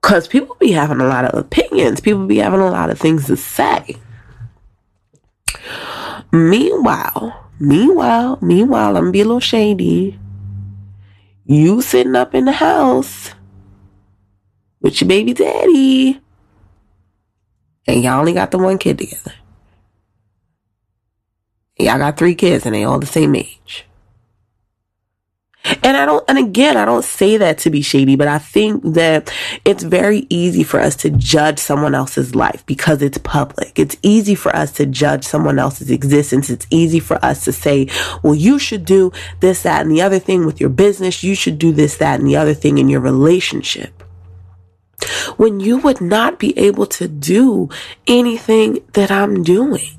[0.00, 3.26] Because people be having a lot of opinions, people be having a lot of things
[3.26, 3.96] to say.
[6.30, 10.18] Meanwhile, meanwhile, meanwhile, I'm be a little shady.
[11.46, 13.33] You sitting up in the house
[14.84, 16.20] with your baby daddy.
[17.86, 19.32] And y'all only got the one kid together.
[21.78, 23.86] Y'all got three kids and they all the same age.
[25.82, 28.82] And I don't, and again, I don't say that to be shady, but I think
[28.92, 29.32] that
[29.64, 33.78] it's very easy for us to judge someone else's life because it's public.
[33.78, 36.50] It's easy for us to judge someone else's existence.
[36.50, 37.88] It's easy for us to say,
[38.22, 39.10] well, you should do
[39.40, 41.24] this, that, and the other thing with your business.
[41.24, 44.03] You should do this, that, and the other thing in your relationship
[45.36, 47.68] when you would not be able to do
[48.06, 49.98] anything that I'm doing.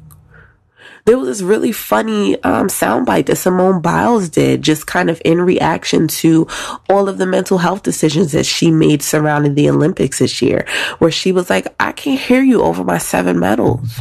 [1.06, 5.40] There was this really funny um, soundbite that Simone Biles did, just kind of in
[5.40, 6.48] reaction to
[6.90, 10.66] all of the mental health decisions that she made surrounding the Olympics this year,
[10.98, 14.00] where she was like, I can't hear you over my seven medals.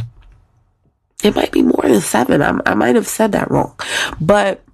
[1.23, 2.41] It might be more than seven.
[2.41, 3.79] I, I might have said that wrong.
[4.19, 4.64] But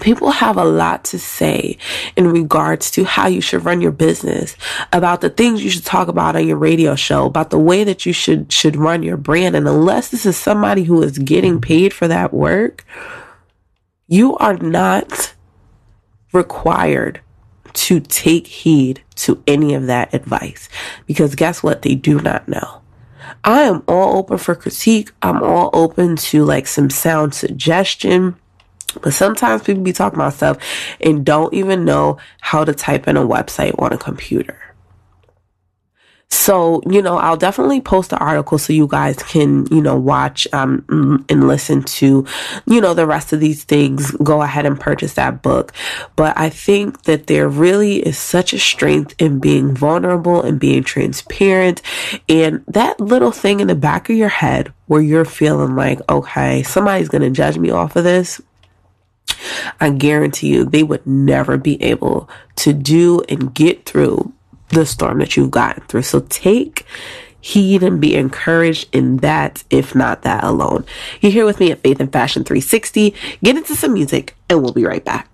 [0.00, 1.78] People have a lot to say
[2.14, 4.54] in regards to how you should run your business,
[4.92, 8.04] about the things you should talk about on your radio show, about the way that
[8.04, 9.56] you should should run your brand.
[9.56, 12.84] And unless this is somebody who is getting paid for that work,
[14.08, 15.34] you are not
[16.32, 17.20] required
[17.72, 20.68] to take heed to any of that advice
[21.06, 21.82] because guess what?
[21.82, 22.82] They do not know.
[23.44, 25.12] I am all open for critique.
[25.22, 28.36] I'm all open to like some sound suggestion
[29.02, 30.58] but sometimes people be talking about stuff
[31.00, 34.58] and don't even know how to type in a website on a computer.
[36.30, 40.46] So, you know, I'll definitely post the article so you guys can, you know, watch
[40.52, 42.26] um, and listen to,
[42.66, 44.10] you know, the rest of these things.
[44.10, 45.72] Go ahead and purchase that book.
[46.16, 50.84] But I think that there really is such a strength in being vulnerable and being
[50.84, 51.80] transparent.
[52.28, 56.62] And that little thing in the back of your head where you're feeling like, okay,
[56.62, 58.40] somebody's going to judge me off of this.
[59.80, 64.32] I guarantee you they would never be able to do and get through
[64.70, 66.02] the storm that you've gotten through.
[66.02, 66.84] So take
[67.40, 70.84] heed and be encouraged in that, if not that alone.
[71.20, 73.14] You're here with me at Faith and Fashion 360.
[73.42, 75.30] Get into some music and we'll be right back.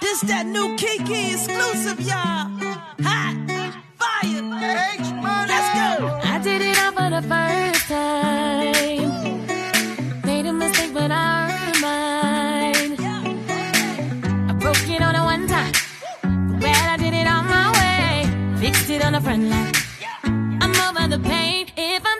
[0.00, 2.48] This that new Kiki exclusive, y'all.
[3.02, 3.36] Hot
[3.96, 4.42] fire.
[4.94, 5.48] H-money.
[5.48, 6.20] Let's go.
[6.22, 7.51] I did it all for the first
[19.12, 19.72] on a friend line.
[20.62, 22.11] I'm over the pain if I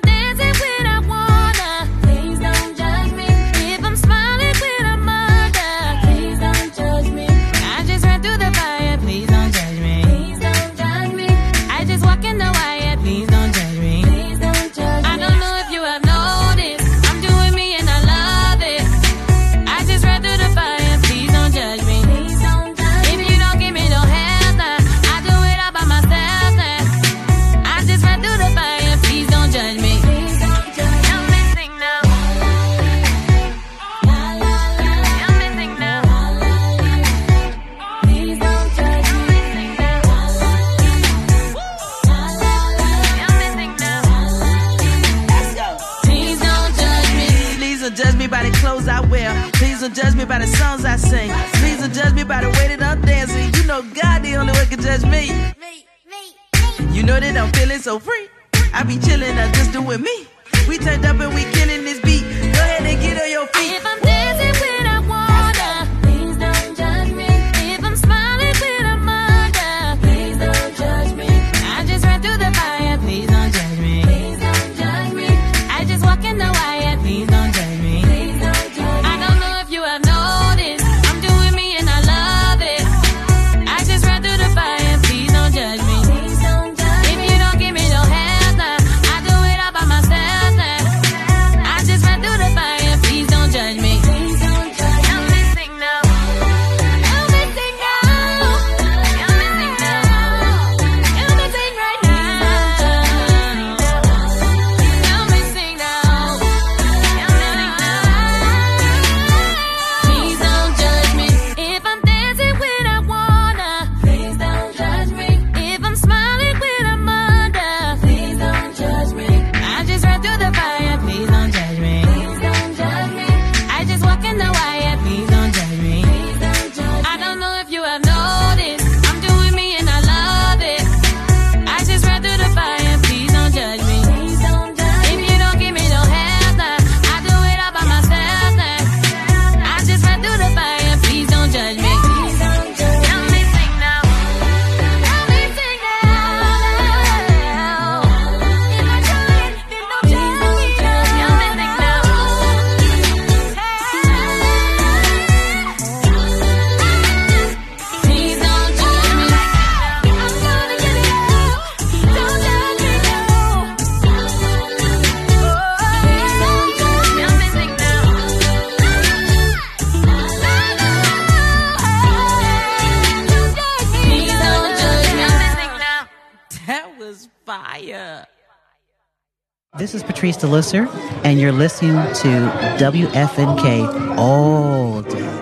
[180.52, 180.86] Pulitzer,
[181.24, 182.28] and you're listening to
[182.76, 185.32] WFNK all day.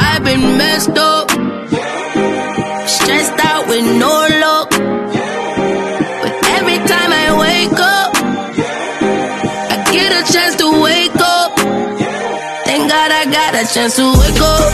[0.00, 1.30] I've been messed up,
[2.88, 4.10] stressed out with no
[4.42, 4.68] luck.
[6.22, 8.16] But every time I wake up,
[9.70, 11.56] I get a chance to wake up.
[12.66, 14.72] Thank God I got a chance to wake up,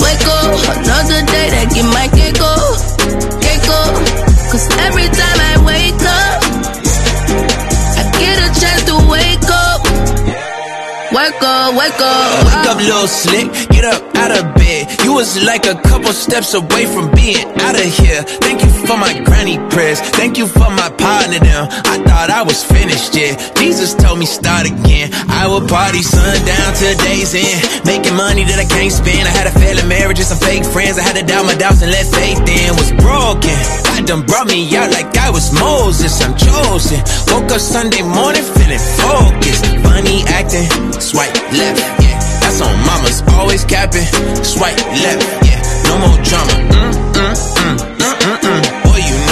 [0.00, 0.76] wake up.
[0.76, 2.36] Another day that get my kick.
[11.16, 12.44] Wake up, wake up.
[12.44, 13.50] Wake up, little slick.
[13.70, 15.02] Get up out of bed.
[15.02, 18.22] You was like a couple steps away from being out of here.
[18.44, 20.00] Thank you for my granny prayers.
[20.14, 21.66] Thank you for my partner them.
[21.90, 23.34] I thought I was finished, yeah.
[23.58, 25.10] Jesus told me start again.
[25.28, 27.58] I will party sundown till day's end.
[27.84, 29.26] Making money that I can't spend.
[29.26, 30.98] I had a failing marriage and some fake friends.
[30.98, 33.58] I had to doubt my doubts and let faith in was broken.
[33.90, 36.14] God done brought me out like I was Moses.
[36.22, 37.02] I'm chosen.
[37.34, 39.66] Woke up Sunday morning feeling focused.
[39.82, 40.70] Funny acting.
[41.02, 42.16] Swipe left, yeah.
[42.38, 43.18] That's on mamas.
[43.34, 44.06] Always capping.
[44.46, 45.58] Swipe left, yeah.
[45.90, 46.54] No more drama.
[46.70, 47.55] Mm -mm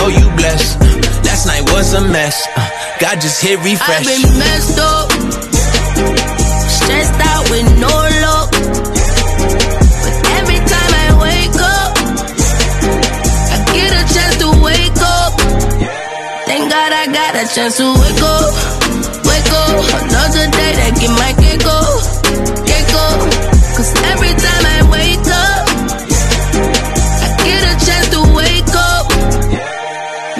[0.05, 0.81] know you blessed.
[1.25, 2.37] Last night was a mess.
[2.57, 2.69] Uh,
[3.01, 4.07] God just hit refresh.
[4.07, 5.09] I've been messed up,
[6.77, 7.95] stressed out with no
[8.25, 8.51] luck.
[10.03, 11.91] But every time I wake up,
[13.55, 15.33] I get a chance to wake up.
[16.49, 18.51] Thank God I got a chance to wake up,
[19.25, 19.73] wake up.
[20.05, 21.44] Another day that get my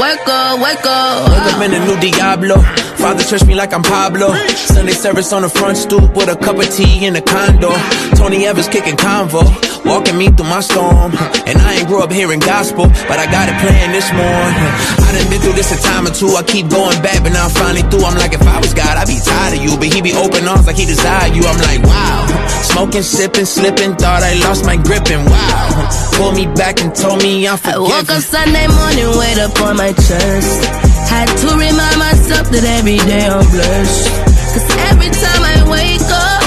[0.01, 1.31] up, wake up.
[1.31, 2.57] Wake up in a new Diablo.
[2.97, 4.35] Father trust me like I'm Pablo.
[4.55, 7.71] Sunday service on the front stoop with a cup of tea in the condo.
[8.17, 9.45] Tony Evans kicking convo,
[9.85, 11.13] walking me through my storm.
[11.47, 14.69] And I ain't grew up hearing gospel, but I got it playing this morning.
[15.05, 16.33] I done been through this a time or two.
[16.33, 18.05] I keep going back, but now I'm finally through.
[18.05, 19.77] I'm like, if I was God, I'd be tired of you.
[19.77, 21.45] But he be open arms like he desire you.
[21.45, 22.25] I'm like, wow.
[22.73, 25.91] Smoking, sipping, slipping, thought I lost my grip and wow.
[26.17, 27.85] Pull me back and told me I'm forgiven.
[27.85, 28.23] I woke up.
[28.23, 30.65] Sunday morning, weight up on my chest.
[31.09, 34.09] Had to remind myself that every day I'm blessed.
[34.55, 36.43] Cause every time I wake up,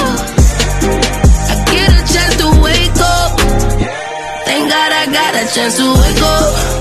[1.50, 3.30] I get a chance to wake up.
[4.46, 6.77] Thank God I got a chance to wake up.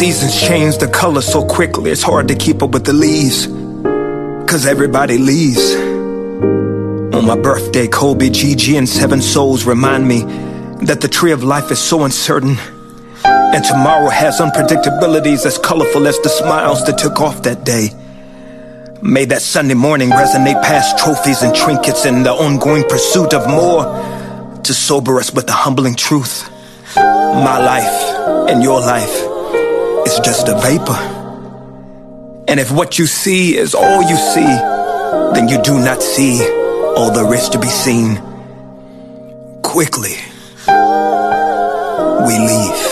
[0.00, 3.46] Seasons change the color so quickly, it's hard to keep up with the leaves.
[4.50, 5.74] Cause everybody leaves.
[7.14, 10.22] On my birthday, Kobe, Gigi, and Seven Souls remind me
[10.86, 12.56] that the tree of life is so uncertain.
[13.26, 17.90] And tomorrow has unpredictabilities as colorful as the smiles that took off that day.
[19.02, 23.84] May that Sunday morning resonate past trophies and trinkets in the ongoing pursuit of more
[24.62, 26.48] to sober us with the humbling truth.
[26.96, 29.29] My life and your life
[30.06, 30.98] is just a vapor.
[32.48, 34.52] And if what you see is all you see,
[35.34, 36.40] then you do not see
[36.96, 38.20] all there is to be seen.
[39.62, 40.16] Quickly,
[42.26, 42.89] we leave.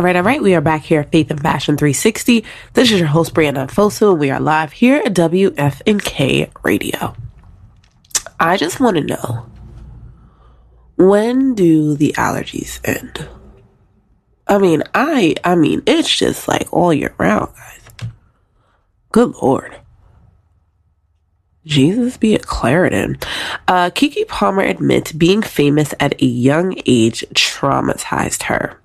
[0.00, 0.42] All right, all right.
[0.42, 2.42] We are back here at Faith and Fashion 360.
[2.72, 7.14] This is your host, Brianna Fosu, we are live here at WFNK Radio.
[8.40, 9.50] I just want to know
[10.96, 13.28] when do the allergies end?
[14.46, 18.08] I mean, I I mean, it's just like all year round, guys.
[19.12, 19.79] Good lord.
[21.66, 23.22] Jesus be a Claritin.
[23.68, 28.80] Uh, Keke Palmer admits being famous at a young age traumatized her.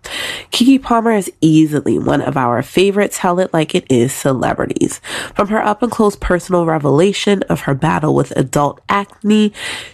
[0.51, 4.99] Keke Palmer is easily one of our favorite tell it like it is celebrities.
[5.33, 9.53] From her up and close personal revelation of her battle with adult acne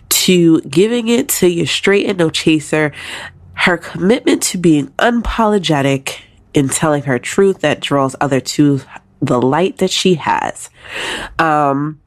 [0.09, 2.91] to giving it to you straight and no chaser,
[3.53, 6.21] her commitment to being unapologetic
[6.55, 8.81] in telling her truth that draws other to
[9.21, 10.71] the light that she has.
[11.37, 12.00] Um,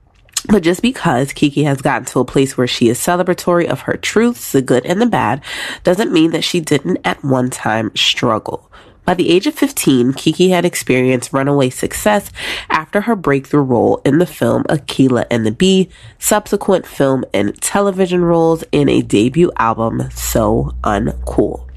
[0.49, 3.97] but just because Keke has gotten to a place where she is celebratory of her
[3.97, 5.42] truths, the good and the bad,
[5.82, 8.70] doesn't mean that she didn't at one time struggle.
[9.05, 12.30] By the age of 15, Keke had experienced runaway success
[12.70, 18.24] after her breakthrough role in the film Akeelah and the Bee, subsequent film and television
[18.24, 21.68] roles in a debut album, So Uncool.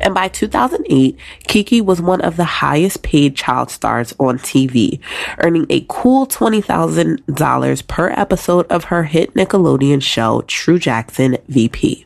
[0.00, 5.00] And by 2008, Keke was one of the highest paid child stars on TV,
[5.38, 12.05] earning a cool $20,000 per episode of her hit Nickelodeon show, True Jackson VP.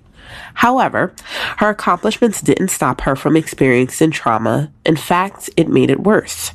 [0.60, 1.14] However,
[1.56, 4.70] her accomplishments didn't stop her from experiencing trauma.
[4.84, 6.52] In fact, it made it worse.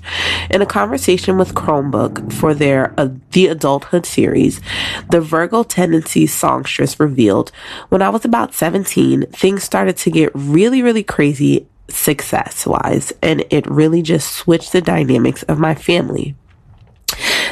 [0.51, 4.62] In a conversation with Chromebook for their uh, The Adulthood series,
[5.10, 7.51] the Virgo Tendencies songstress revealed,
[7.89, 13.43] when I was about 17, things started to get really, really crazy success wise, and
[13.49, 16.36] it really just switched the dynamics of my family.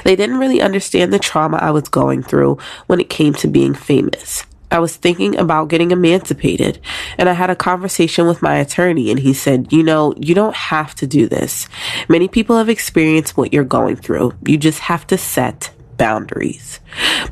[0.03, 3.73] They didn't really understand the trauma I was going through when it came to being
[3.73, 4.45] famous.
[4.73, 6.79] I was thinking about getting emancipated
[7.19, 10.55] and I had a conversation with my attorney and he said, you know, you don't
[10.55, 11.67] have to do this.
[12.09, 14.33] Many people have experienced what you're going through.
[14.47, 16.79] You just have to set boundaries.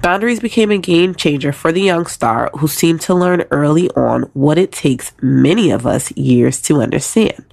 [0.02, 4.24] Boundaries became a game changer for the young star who seemed to learn early on
[4.34, 7.46] what it takes many of us years to understand.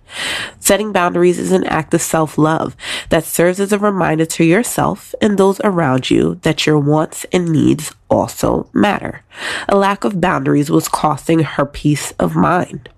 [0.59, 2.77] Setting boundaries is an act of self love
[3.11, 7.51] that serves as a reminder to yourself and those around you that your wants and
[7.51, 9.23] needs also matter.
[9.69, 12.89] A lack of boundaries was costing her peace of mind.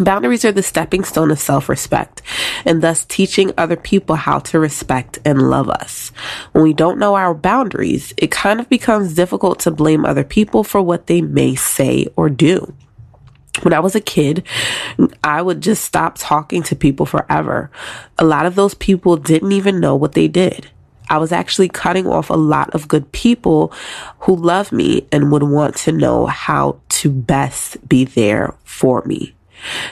[0.00, 2.20] Boundaries are the stepping stone of self respect,
[2.64, 6.08] and thus teaching other people how to respect and love us.
[6.52, 10.64] When we don't know our boundaries, it kind of becomes difficult to blame other people
[10.64, 12.74] for what they may say or do.
[13.62, 14.44] When I was a kid,
[15.22, 17.70] I would just stop talking to people forever.
[18.18, 20.70] A lot of those people didn't even know what they did.
[21.08, 23.72] I was actually cutting off a lot of good people
[24.20, 29.33] who love me and would want to know how to best be there for me.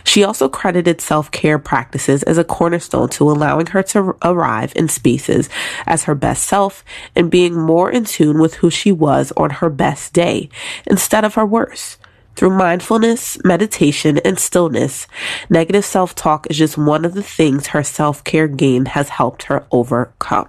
[0.05, 4.89] She also credited self care practices as a cornerstone to allowing her to arrive in
[4.89, 5.49] spaces
[5.87, 9.71] as her best self and being more in tune with who she was on her
[9.71, 10.49] best day
[10.87, 11.99] instead of her worst.
[12.35, 15.07] Through mindfulness, meditation, and stillness,
[15.51, 19.45] negative self talk is just one of the things her self care game has helped
[19.45, 20.49] her overcome.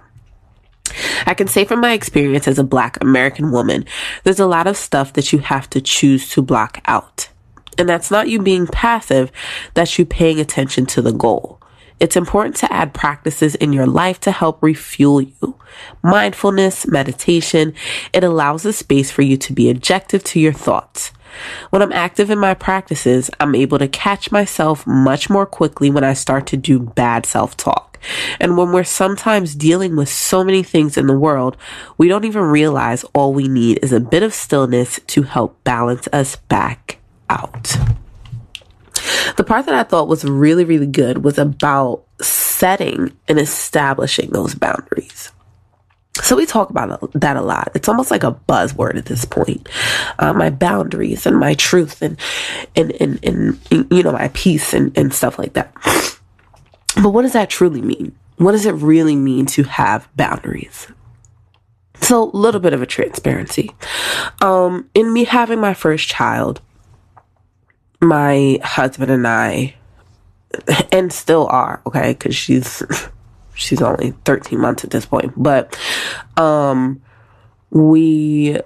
[1.26, 3.84] I can say from my experience as a black American woman,
[4.22, 7.28] there's a lot of stuff that you have to choose to block out.
[7.78, 9.30] And that's not you being passive,
[9.74, 11.60] that's you paying attention to the goal.
[12.00, 15.56] It's important to add practices in your life to help refuel you.
[16.02, 17.72] Mindfulness, meditation,
[18.12, 21.12] it allows a space for you to be objective to your thoughts.
[21.70, 26.04] When I'm active in my practices, I'm able to catch myself much more quickly when
[26.04, 27.98] I start to do bad self talk.
[28.38, 31.56] And when we're sometimes dealing with so many things in the world,
[31.96, 36.06] we don't even realize all we need is a bit of stillness to help balance
[36.12, 36.98] us back
[37.30, 37.76] out.
[39.36, 44.54] The part that I thought was really, really good was about setting and establishing those
[44.54, 45.32] boundaries.
[46.22, 47.72] So we talk about that a lot.
[47.74, 49.68] It's almost like a buzzword at this point.
[50.18, 52.18] Uh, my boundaries and my truth and,
[52.76, 53.58] and, and, and,
[53.90, 55.74] you know, my peace and, and stuff like that.
[57.02, 58.16] But what does that truly mean?
[58.36, 60.86] What does it really mean to have boundaries?
[62.00, 63.70] So, a little bit of a transparency.
[64.40, 66.60] Um, in me having my first child,
[68.04, 69.74] my husband and I,
[70.92, 72.82] and still are, okay, because she's
[73.54, 75.78] she's only 13 months at this point, but
[76.36, 77.00] um,
[77.70, 78.58] we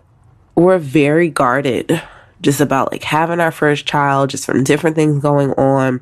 [0.54, 2.02] were very guarded
[2.40, 6.00] just about like having our first child, just from different things going on.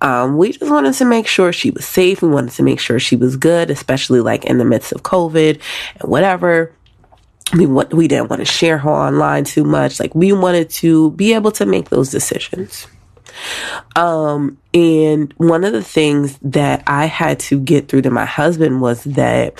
[0.00, 2.22] Um, we just wanted to make sure she was safe.
[2.22, 5.60] We wanted to make sure she was good, especially like in the midst of COVID
[6.00, 6.72] and whatever.
[7.54, 10.00] We what we didn't want to share her online too much.
[10.00, 12.86] Like we wanted to be able to make those decisions.
[13.96, 18.80] Um, and one of the things that I had to get through to my husband
[18.80, 19.54] was that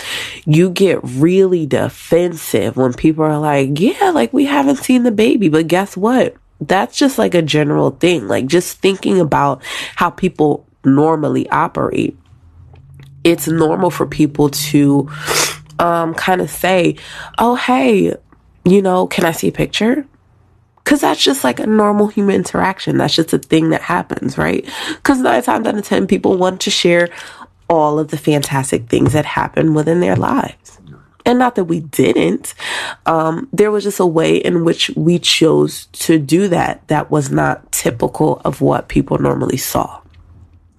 [0.45, 5.49] you get really defensive when people are like, yeah, like we haven't seen the baby,
[5.49, 6.35] but guess what?
[6.61, 8.27] That's just like a general thing.
[8.27, 9.63] Like just thinking about
[9.95, 12.17] how people normally operate.
[13.25, 15.09] It's normal for people to,
[15.79, 16.97] um, kind of say,
[17.39, 18.15] oh, hey,
[18.65, 20.07] you know, can I see a picture?
[20.85, 22.97] Cause that's just like a normal human interaction.
[22.97, 24.67] That's just a thing that happens, right?
[25.03, 27.11] Cause nine times out of 10, people want to share
[27.69, 30.79] all of the fantastic things that happen within their lives.
[31.27, 32.55] And not that we didn't.
[33.05, 37.31] Um, there was just a way in which we chose to do that that was
[37.31, 40.01] not typical of what people normally saw.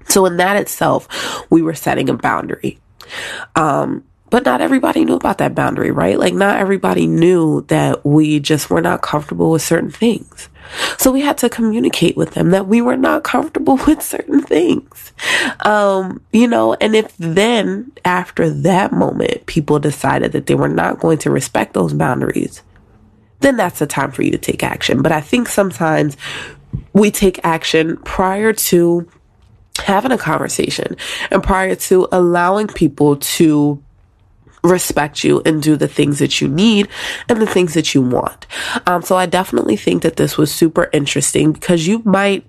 [0.07, 1.07] So in that itself,
[1.51, 2.79] we were setting a boundary.
[3.55, 6.19] Um, but not everybody knew about that boundary, right?
[6.19, 10.49] Like not everybody knew that we just were not comfortable with certain things.
[10.97, 15.13] So we had to communicate with them that we were not comfortable with certain things.
[15.65, 20.99] Um, you know, and if then after that moment, people decided that they were not
[20.99, 22.61] going to respect those boundaries,
[23.39, 25.01] then that's the time for you to take action.
[25.01, 26.17] But I think sometimes
[26.93, 29.09] we take action prior to
[29.79, 30.95] having a conversation
[31.31, 33.81] and prior to allowing people to
[34.63, 36.87] respect you and do the things that you need
[37.27, 38.45] and the things that you want.
[38.85, 42.45] Um, so I definitely think that this was super interesting because you might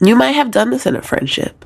[0.00, 1.64] you might have done this in a friendship.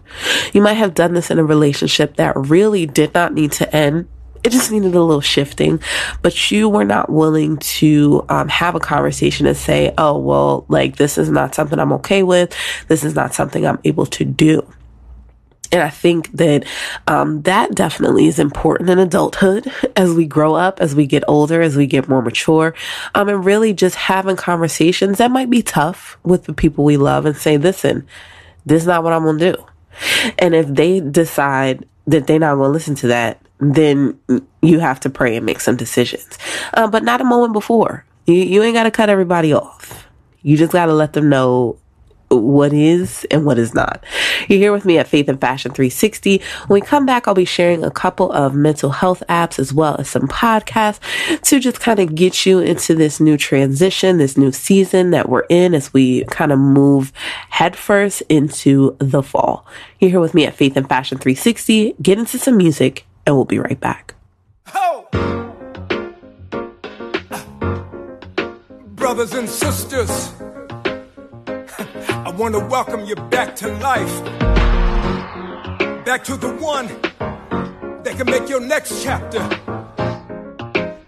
[0.54, 4.08] You might have done this in a relationship that really did not need to end.
[4.42, 5.80] It just needed a little shifting,
[6.22, 10.96] but you were not willing to um, have a conversation and say, oh, well, like,
[10.96, 12.56] this is not something I'm okay with.
[12.88, 14.66] This is not something I'm able to do.
[15.72, 16.64] And I think that
[17.06, 21.62] um, that definitely is important in adulthood as we grow up, as we get older,
[21.62, 22.74] as we get more mature,
[23.14, 27.24] um, and really just having conversations that might be tough with the people we love
[27.24, 28.06] and say, listen,
[28.66, 29.66] this is not what I'm going to do.
[30.38, 34.18] And if they decide that they're not going to listen to that, then
[34.60, 36.38] you have to pray and make some decisions.
[36.74, 38.04] Um, but not a moment before.
[38.26, 40.08] You, you ain't got to cut everybody off.
[40.42, 41.78] You just got to let them know
[42.36, 44.04] what is and what is not.
[44.48, 46.40] You're here with me at Faith and Fashion 360.
[46.66, 49.96] When we come back, I'll be sharing a couple of mental health apps as well
[49.98, 51.00] as some podcasts
[51.42, 55.46] to just kind of get you into this new transition, this new season that we're
[55.48, 57.12] in as we kind of move
[57.50, 59.66] headfirst into the fall.
[60.00, 61.96] You're here with me at Faith and Fashion 360.
[62.02, 64.14] Get into some music and we'll be right back.
[64.74, 65.08] Oh!
[68.94, 70.32] Brothers and sisters
[72.42, 74.24] want to welcome you back to life.
[76.04, 76.88] Back to the one
[78.02, 79.48] that can make your next chapter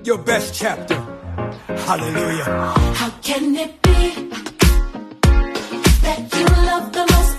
[0.05, 0.95] your best chapter.
[1.67, 2.45] Hallelujah.
[2.45, 4.31] How can it be
[6.05, 7.35] that you love the most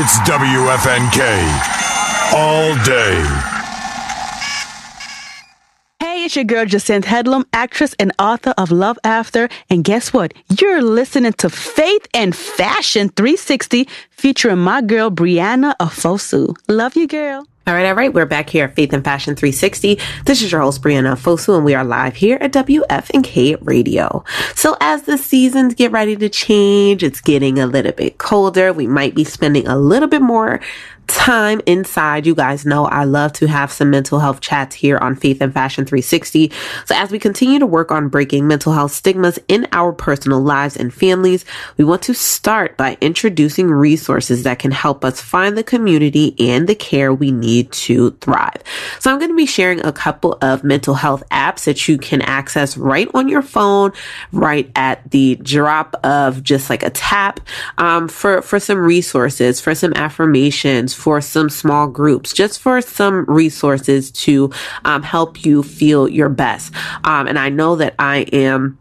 [0.00, 1.18] It's WFNK
[2.32, 3.18] all day.
[5.98, 9.48] Hey, it's your girl Jacinth Headlam, actress and author of Love After.
[9.68, 10.34] And guess what?
[10.60, 16.54] You're listening to Faith and Fashion 360 featuring my girl Brianna Afosu.
[16.68, 17.48] Love you, girl.
[17.68, 18.14] All right, all right.
[18.14, 19.98] We're back here at Faith and Fashion 360.
[20.24, 24.24] This is your host, Brianna Fosu, and we are live here at WFNK Radio.
[24.54, 28.72] So as the seasons get ready to change, it's getting a little bit colder.
[28.72, 30.60] We might be spending a little bit more
[31.08, 32.26] time inside.
[32.26, 35.52] You guys know I love to have some mental health chats here on Faith and
[35.52, 36.52] Fashion 360.
[36.84, 40.76] So as we continue to work on breaking mental health stigmas in our personal lives
[40.76, 41.44] and families,
[41.76, 46.68] we want to start by introducing resources that can help us find the community and
[46.68, 48.62] the care we need to thrive.
[48.98, 52.22] So I'm going to be sharing a couple of mental health apps that you can
[52.22, 53.92] access right on your phone,
[54.32, 57.40] right at the drop of just like a tap,
[57.78, 63.24] um, for, for some resources, for some affirmations, for some small groups, just for some
[63.26, 64.50] resources to
[64.84, 66.72] um, help you feel your best.
[67.04, 68.78] Um, and I know that I am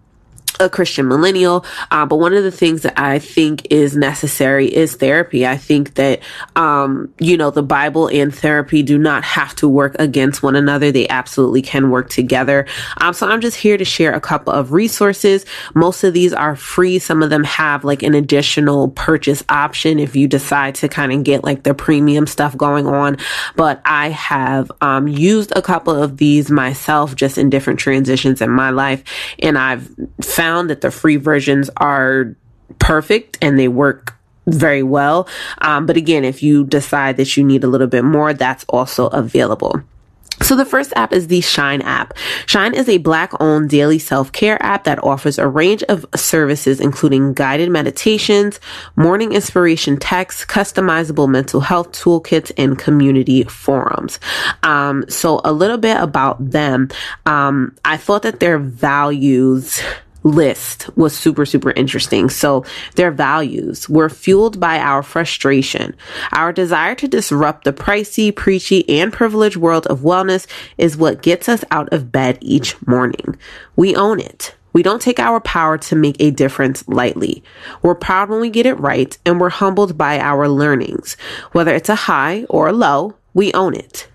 [0.59, 1.65] a Christian millennial.
[1.91, 5.45] Uh, but one of the things that I think is necessary is therapy.
[5.45, 6.21] I think that,
[6.55, 10.91] um, you know, the Bible and therapy do not have to work against one another.
[10.91, 12.65] They absolutely can work together.
[13.01, 15.45] Um, so I'm just here to share a couple of resources.
[15.73, 16.99] Most of these are free.
[16.99, 21.23] Some of them have like an additional purchase option if you decide to kind of
[21.23, 23.17] get like the premium stuff going on.
[23.55, 28.49] But I have, um, used a couple of these myself just in different transitions in
[28.49, 29.03] my life.
[29.39, 29.89] And I've
[30.47, 32.33] found that the free versions are
[32.79, 34.15] perfect and they work
[34.47, 35.27] very well.
[35.59, 39.07] Um, but again, if you decide that you need a little bit more, that's also
[39.07, 39.81] available.
[40.41, 42.13] So the first app is the Shine app.
[42.45, 46.79] Shine is a black owned daily self care app that offers a range of services,
[46.79, 48.59] including guided meditations,
[48.95, 54.19] morning inspiration texts, customizable mental health toolkits, and community forums.
[54.63, 56.89] Um, so a little bit about them.
[57.25, 59.81] Um, I thought that their values
[60.27, 62.29] list was super, super interesting.
[62.29, 62.65] So
[62.95, 65.95] their values were fueled by our frustration.
[66.31, 70.47] Our desire to disrupt the pricey, preachy, and privileged world of wellness
[70.77, 73.37] is what gets us out of bed each morning.
[73.75, 74.53] We own it.
[74.73, 77.43] We don't take our power to make a difference lightly.
[77.81, 81.17] We're proud when we get it right, and we're humbled by our learnings.
[81.51, 84.07] Whether it's a high or a low, we own it.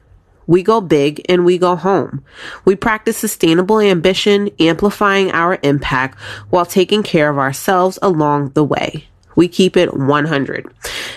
[0.46, 2.24] We go big and we go home.
[2.64, 6.18] We practice sustainable ambition, amplifying our impact
[6.50, 9.08] while taking care of ourselves along the way.
[9.34, 10.66] We keep it 100.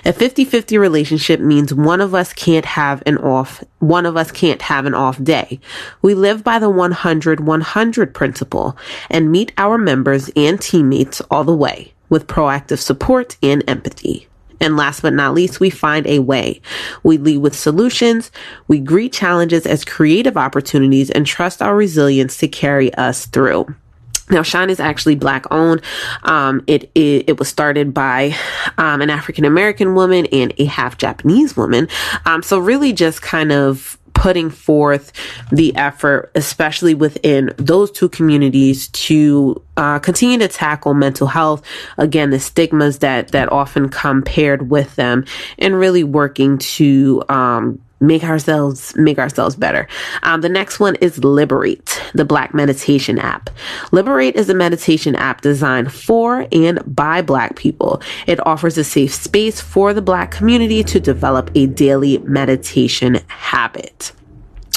[0.05, 4.61] A 50-50 relationship means one of us can't have an off, one of us can't
[4.61, 5.59] have an off day.
[6.01, 8.77] We live by the 100-100 principle
[9.09, 14.27] and meet our members and teammates all the way with proactive support and empathy.
[14.59, 16.61] And last but not least, we find a way.
[17.03, 18.31] We lead with solutions.
[18.67, 23.67] We greet challenges as creative opportunities and trust our resilience to carry us through.
[24.29, 25.81] Now, Shine is actually black owned.
[26.23, 28.35] Um, it, it, it was started by
[28.77, 31.87] um, an African American woman and a half Japanese woman.
[32.25, 35.11] Um, so really just kind of putting forth
[35.51, 41.61] the effort, especially within those two communities, to uh, continue to tackle mental health.
[41.97, 45.25] Again, the stigmas that that often come paired with them,
[45.59, 49.87] and really working to um, make ourselves make ourselves better.
[50.23, 53.49] Um, the next one is Liberate, the Black meditation app.
[53.91, 58.01] Liberate is a meditation app designed for and by Black people.
[58.27, 64.11] It offers a safe space for the Black community to develop a daily meditation habit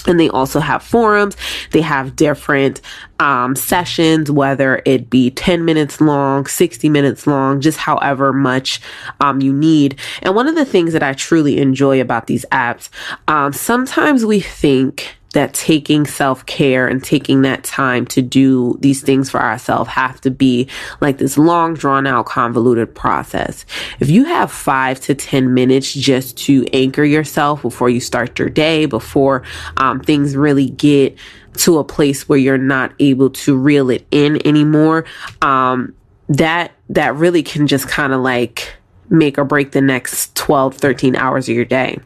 [0.09, 1.37] and they also have forums.
[1.73, 2.81] They have different
[3.21, 8.81] um, sessions whether it be 10 minutes long 60 minutes long just however much
[9.21, 9.99] um, you need.
[10.23, 12.89] And one of the things that i truly enjoy about these apps
[13.27, 19.03] um, sometimes we think that taking self care and taking that time to do these
[19.03, 20.69] things for ourselves have to be
[21.01, 23.67] like this long, drawn out, convoluted process.
[24.01, 28.49] If you have five to 10 minutes just to anchor yourself before you start your
[28.49, 29.43] day, before
[29.77, 31.17] um, things really get
[31.59, 35.05] to a place where you're not able to reel it in anymore,
[35.43, 35.95] um,
[36.29, 38.75] that, that really can just kind of like
[39.11, 41.99] make or break the next 12, 13 hours of your day.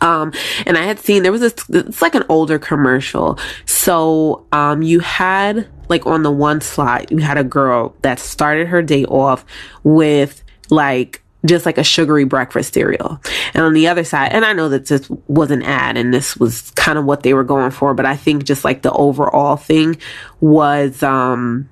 [0.00, 0.32] Um,
[0.66, 3.38] and I had seen there was this, it's like an older commercial.
[3.66, 8.68] So, um, you had like on the one slide, you had a girl that started
[8.68, 9.44] her day off
[9.82, 13.20] with like, just like a sugary breakfast cereal.
[13.54, 16.36] And on the other side, and I know that this was an ad and this
[16.36, 19.56] was kind of what they were going for, but I think just like the overall
[19.56, 19.98] thing
[20.40, 21.70] was, um,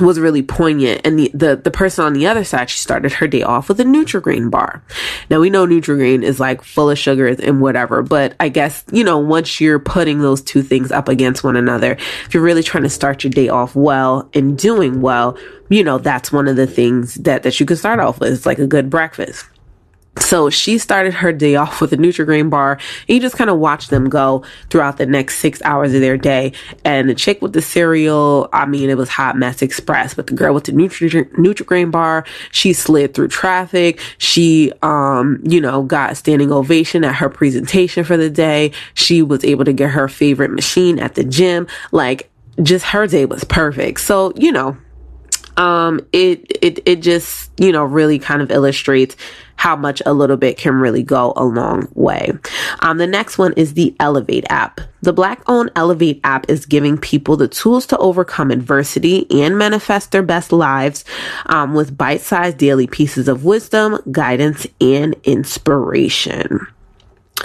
[0.00, 1.02] was really poignant.
[1.04, 3.80] And the, the, the person on the other side, she started her day off with
[3.80, 4.82] a Nutri-Grain bar.
[5.28, 9.04] Now we know Nutri-Grain is like full of sugars and whatever, but I guess, you
[9.04, 11.92] know, once you're putting those two things up against one another,
[12.24, 15.36] if you're really trying to start your day off well and doing well,
[15.68, 18.32] you know, that's one of the things that, that you can start off with.
[18.32, 19.46] It's like a good breakfast.
[20.18, 22.72] So she started her day off with a Nutri-Grain bar.
[22.72, 26.18] And you just kind of watch them go throughout the next six hours of their
[26.18, 26.52] day.
[26.84, 30.12] And the chick with the cereal, I mean, it was hot mess express.
[30.12, 34.00] But the girl with the Nutri Nutri-Grain bar, she slid through traffic.
[34.18, 38.72] She, um, you know, got standing ovation at her presentation for the day.
[38.94, 41.66] She was able to get her favorite machine at the gym.
[41.90, 42.30] Like,
[42.62, 44.00] just her day was perfect.
[44.00, 44.76] So, you know,
[45.56, 49.16] um, it, it, it just, you know, really kind of illustrates
[49.56, 52.32] how much a little bit can really go a long way.
[52.80, 54.80] Um, the next one is the Elevate app.
[55.02, 60.12] The black owned Elevate app is giving people the tools to overcome adversity and manifest
[60.12, 61.04] their best lives
[61.46, 66.66] um, with bite sized daily pieces of wisdom, guidance, and inspiration.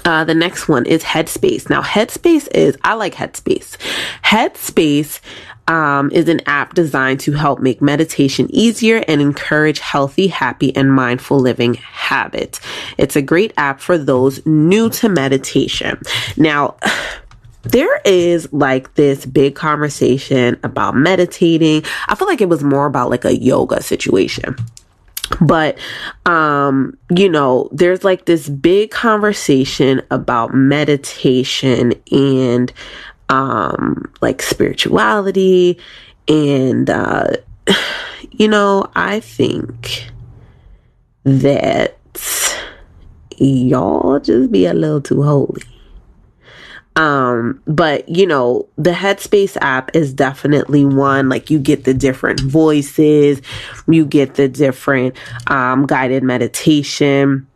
[0.06, 1.70] Uh, the next one is Headspace.
[1.70, 3.78] Now, Headspace is, I like Headspace.
[4.24, 5.20] Headspace
[5.68, 10.94] um, is an app designed to help make meditation easier and encourage healthy, happy, and
[10.94, 12.60] mindful living habits.
[12.98, 16.00] It's a great app for those new to meditation.
[16.38, 16.78] Now,
[17.64, 21.84] there is like this big conversation about meditating.
[22.08, 24.56] I feel like it was more about like a yoga situation
[25.42, 25.78] but
[26.26, 32.72] um you know there's like this big conversation about meditation and
[33.30, 35.78] um like spirituality
[36.28, 37.28] and uh
[38.32, 40.10] you know i think
[41.24, 41.98] that
[43.38, 45.62] y'all just be a little too holy
[46.98, 52.40] um, but you know, the Headspace app is definitely one like you get the different
[52.42, 53.40] voices,
[53.88, 55.16] you get the different
[55.46, 57.48] um, guided meditation.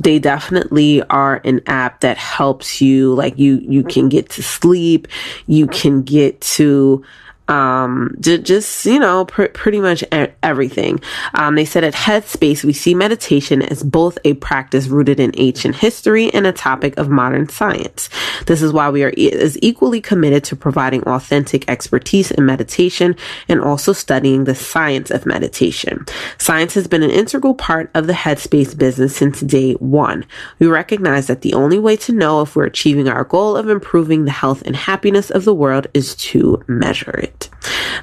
[0.00, 5.08] They definitely are an app that helps you like you you can get to sleep,
[5.46, 7.04] you can get to
[7.50, 10.04] um, just, you know, pr- pretty much
[10.42, 11.00] everything.
[11.34, 15.74] Um, they said at Headspace, we see meditation as both a practice rooted in ancient
[15.76, 18.08] history and a topic of modern science.
[18.46, 23.16] This is why we are e- as equally committed to providing authentic expertise in meditation
[23.48, 26.06] and also studying the science of meditation.
[26.38, 30.24] Science has been an integral part of the Headspace business since day one.
[30.60, 34.24] We recognize that the only way to know if we're achieving our goal of improving
[34.24, 37.39] the health and happiness of the world is to measure it.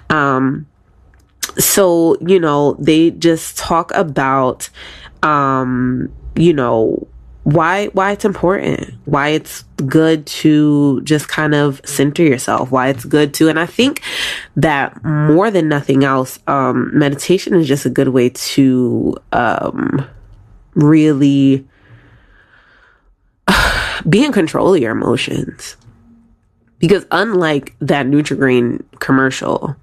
[0.10, 0.68] Um,
[1.58, 4.70] so, you know, they just talk about,
[5.24, 7.08] um, you know,
[7.48, 13.06] why why it's important why it's good to just kind of center yourself why it's
[13.06, 14.02] good to and i think
[14.58, 20.06] that more than nothing else um meditation is just a good way to um
[20.74, 21.66] really
[24.10, 25.78] be in control of your emotions
[26.80, 29.76] because unlike that Nutri-Grain commercial,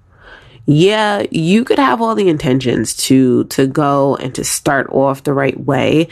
[0.65, 5.33] yeah, you could have all the intentions to to go and to start off the
[5.33, 6.07] right way,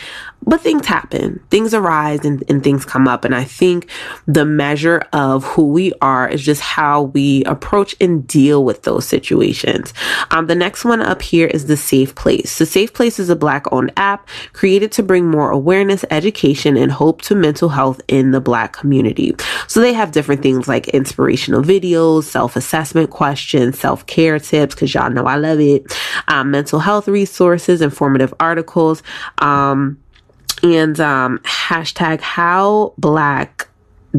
[0.45, 3.25] but things happen, things arise, and, and things come up.
[3.25, 3.89] And I think
[4.27, 9.07] the measure of who we are is just how we approach and deal with those
[9.07, 9.93] situations.
[10.31, 12.57] Um, the next one up here is the Safe Place.
[12.57, 17.21] The Safe Place is a Black-owned app created to bring more awareness, education, and hope
[17.23, 19.35] to mental health in the Black community.
[19.67, 25.25] So they have different things like inspirational videos, self-assessment questions, self-care tips, because y'all know
[25.25, 25.97] I love it,
[26.27, 29.01] um, mental health resources, informative articles,
[29.39, 29.97] um,
[30.63, 33.67] and um, hashtag how black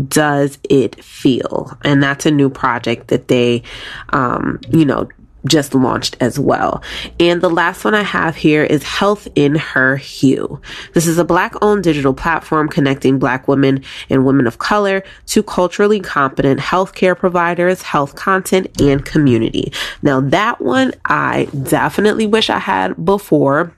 [0.09, 1.77] does it feel?
[1.83, 3.63] And that's a new project that they,
[4.11, 5.09] um, you know,
[5.47, 6.83] just launched as well.
[7.21, 10.61] And the last one I have here is Health in Her Hue.
[10.95, 15.43] This is a black owned digital platform connecting black women and women of color to
[15.43, 19.73] culturally competent healthcare providers, health content, and community.
[20.03, 23.77] Now that one I definitely wish I had before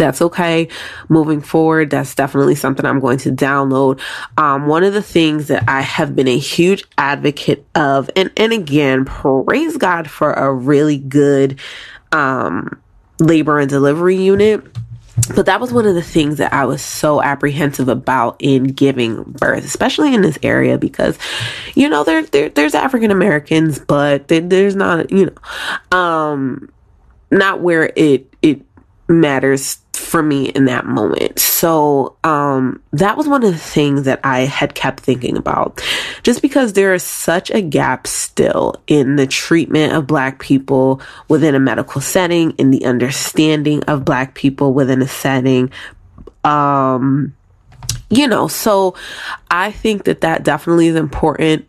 [0.00, 0.68] that's okay
[1.08, 1.90] moving forward.
[1.90, 4.00] That's definitely something i'm going to download.
[4.36, 8.52] Um, one of the things that i have been a huge advocate of and and
[8.52, 11.60] again praise god for a really good
[12.12, 12.80] um,
[13.18, 14.64] labor and delivery unit
[15.34, 19.22] but that was one of the things that I was so apprehensive about in giving
[19.24, 21.18] birth, especially in this area, because
[21.74, 26.70] you know there, there there's African Americans, but there, there's not you know, um,
[27.30, 28.29] not where it
[29.10, 31.38] matters for me in that moment.
[31.38, 35.82] So, um, that was one of the things that I had kept thinking about.
[36.22, 41.54] Just because there is such a gap still in the treatment of black people within
[41.54, 45.70] a medical setting, in the understanding of black people within a setting.
[46.44, 47.34] Um,
[48.08, 48.96] you know, so
[49.50, 51.66] I think that that definitely is important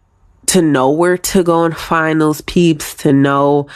[0.52, 3.68] to know where to go and find those peeps, to know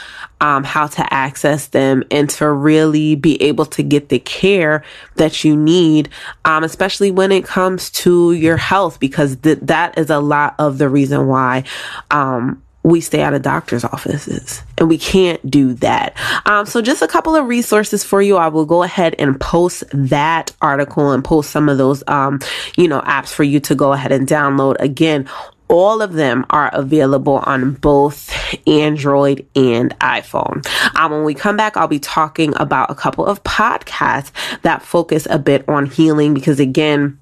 [0.42, 4.84] um, how to access them, and to really be able to get the care
[5.14, 6.10] that you need,
[6.44, 10.76] um, especially when it comes to your health, because th- that is a lot of
[10.76, 11.64] the reason why
[12.10, 16.14] um, we stay out of doctor's offices and we can't do that.
[16.44, 18.36] Um, so just a couple of resources for you.
[18.36, 22.38] I will go ahead and post that article and post some of those, um,
[22.76, 24.76] you know, apps for you to go ahead and download.
[24.78, 25.26] Again,
[25.68, 28.32] all of them are available on both
[28.66, 30.66] Android and iPhone.
[30.96, 34.30] Um, when we come back, I'll be talking about a couple of podcasts
[34.62, 37.20] that focus a bit on healing because again,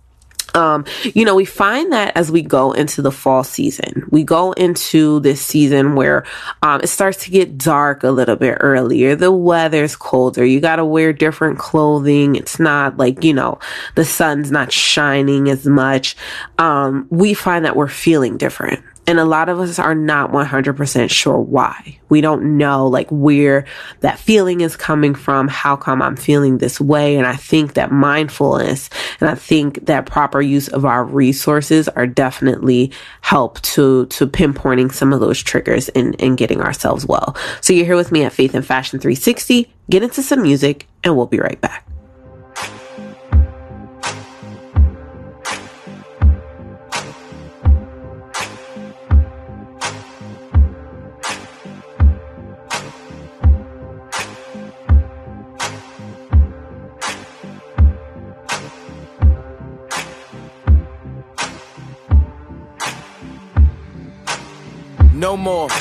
[0.55, 4.53] um, you know, we find that as we go into the fall season, we go
[4.53, 6.25] into this season where
[6.63, 9.17] um, it starts to get dark a little bit earlier.
[9.17, 10.45] The weather's colder.
[10.45, 12.37] You got to wear different clothing.
[12.37, 13.59] It's not like, you know,
[13.97, 16.17] the sun's not shining as much.
[16.59, 18.85] Um, we find that we're feeling different.
[19.07, 21.99] And a lot of us are not 100% sure why.
[22.09, 23.67] We don't know like where
[24.01, 25.49] that feeling is coming from.
[25.49, 27.17] How come I'm feeling this way?
[27.17, 28.89] And I think that mindfulness
[29.21, 34.93] and I think that proper use of our resources are definitely help to, to pinpointing
[34.93, 37.37] some of those triggers and, and getting ourselves well.
[37.61, 39.71] So you're here with me at Faith and Fashion 360.
[39.91, 41.87] Get into some music and we'll be right back.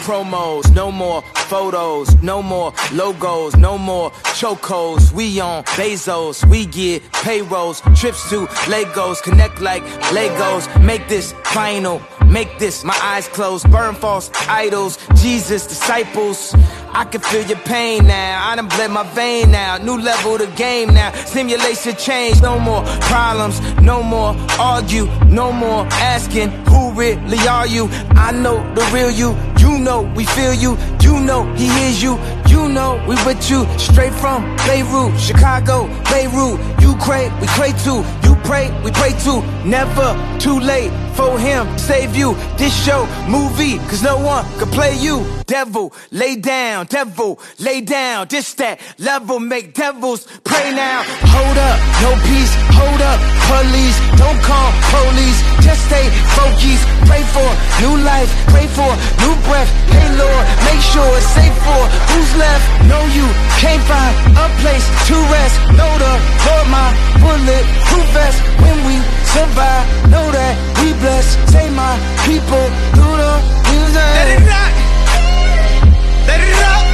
[0.04, 5.14] Promos, no more photos, no more logos, no more chocos.
[5.14, 10.64] We on Bezos, we get payrolls, trips to Legos, connect like Legos.
[10.84, 12.00] Make this final,
[12.34, 16.54] make this my eyes closed, burn false idols, Jesus disciples.
[16.96, 18.50] I can feel your pain now.
[18.50, 19.78] I done bled my vein now.
[19.78, 21.12] New level the game now.
[21.26, 22.42] Simulation change.
[22.42, 23.60] No more problems.
[23.82, 25.06] No more argue.
[25.26, 27.88] No more asking who really are you.
[28.28, 29.36] I know the real you.
[29.58, 30.78] You know we feel you.
[31.02, 32.20] You know he hears you.
[32.48, 33.66] You know we with you.
[33.78, 36.60] Straight from Beirut, Chicago, Beirut.
[36.82, 38.04] You we pray too.
[38.24, 39.42] You pray, we pray too.
[39.66, 40.10] Never
[40.40, 41.68] too late for him.
[41.78, 42.36] Save you.
[42.58, 45.26] This show, movie, cause no one can play you.
[45.46, 46.86] Devil, lay down.
[46.88, 48.28] Devil, lay down.
[48.30, 51.04] This that level make devils pray now.
[51.36, 52.54] Hold up, no peace.
[52.80, 53.98] Hold up, police.
[54.18, 55.40] Don't call police.
[55.66, 56.06] Just stay
[56.38, 56.86] focused.
[57.10, 57.50] Pray for
[57.84, 58.30] new life.
[58.54, 58.90] Pray for
[59.24, 59.70] new breath.
[59.92, 62.64] Hey Lord, make sure it's safe for who's left.
[62.90, 63.28] Know you
[63.62, 65.56] can't find a place to rest.
[65.78, 66.14] Know the
[66.46, 66.90] Lord, my
[67.22, 68.33] bullet proof vest.
[68.62, 68.96] When we
[69.26, 71.38] survive, know that we blessed.
[71.52, 71.94] Say my
[72.26, 72.66] people
[72.96, 73.34] through the
[73.70, 74.10] music.
[74.18, 74.74] Let it rock.
[76.28, 76.93] Let it rock.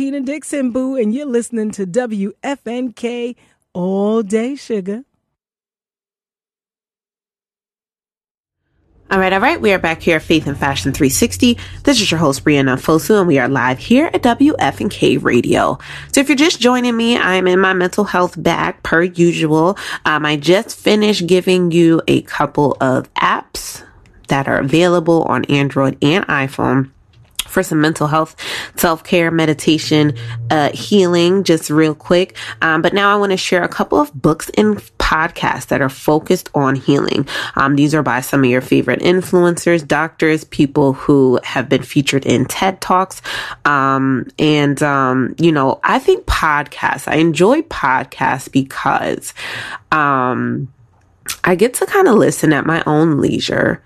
[0.00, 3.36] Tina Dixon Boo, and you're listening to WFNK
[3.74, 5.04] all day, sugar.
[9.10, 9.60] All right, all right.
[9.60, 11.58] We are back here at Faith and Fashion 360.
[11.82, 15.78] This is your host, Brianna Fosu, and we are live here at WFNK Radio.
[16.14, 19.76] So if you're just joining me, I'm in my mental health bag per usual.
[20.06, 23.84] Um, I just finished giving you a couple of apps
[24.28, 26.90] that are available on Android and iPhone
[27.50, 28.36] for some mental health,
[28.76, 30.16] self care, meditation,
[30.50, 32.36] uh, healing, just real quick.
[32.62, 35.88] Um, but now I want to share a couple of books and podcasts that are
[35.88, 37.26] focused on healing.
[37.56, 42.24] Um, these are by some of your favorite influencers, doctors, people who have been featured
[42.24, 43.20] in TED Talks.
[43.64, 49.34] Um, and, um, you know, I think podcasts, I enjoy podcasts because,
[49.90, 50.72] um,
[51.44, 53.82] I get to kind of listen at my own leisure.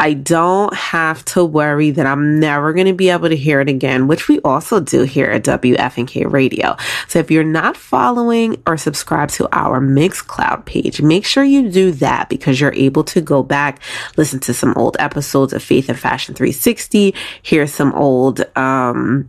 [0.00, 3.68] I don't have to worry that I'm never going to be able to hear it
[3.68, 6.74] again, which we also do here at WFNK Radio.
[7.06, 11.92] So if you're not following or subscribed to our Mixcloud page, make sure you do
[11.92, 13.78] that because you're able to go back,
[14.16, 19.28] listen to some old episodes of Faith and Fashion 360, hear some old, um,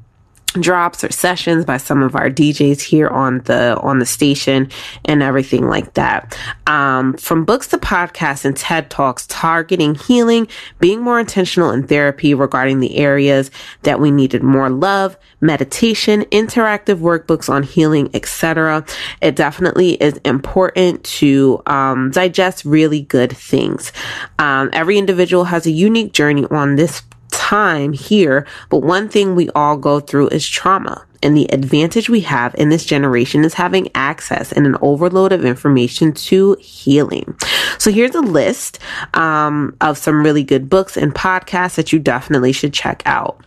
[0.59, 4.69] drops or sessions by some of our DJs here on the on the station
[5.05, 6.37] and everything like that.
[6.67, 10.47] Um, from books to podcasts and TED Talks targeting healing,
[10.79, 13.51] being more intentional in therapy regarding the areas
[13.83, 18.85] that we needed more love, meditation, interactive workbooks on healing, etc.
[19.21, 23.91] It definitely is important to um, digest really good things.
[24.39, 27.01] Um, every individual has a unique journey on this
[27.41, 31.03] time here, but one thing we all go through is trauma.
[31.23, 35.43] And the advantage we have in this generation is having access and an overload of
[35.43, 37.35] information to healing.
[37.79, 38.79] So here's a list
[39.15, 43.43] um, of some really good books and podcasts that you definitely should check out.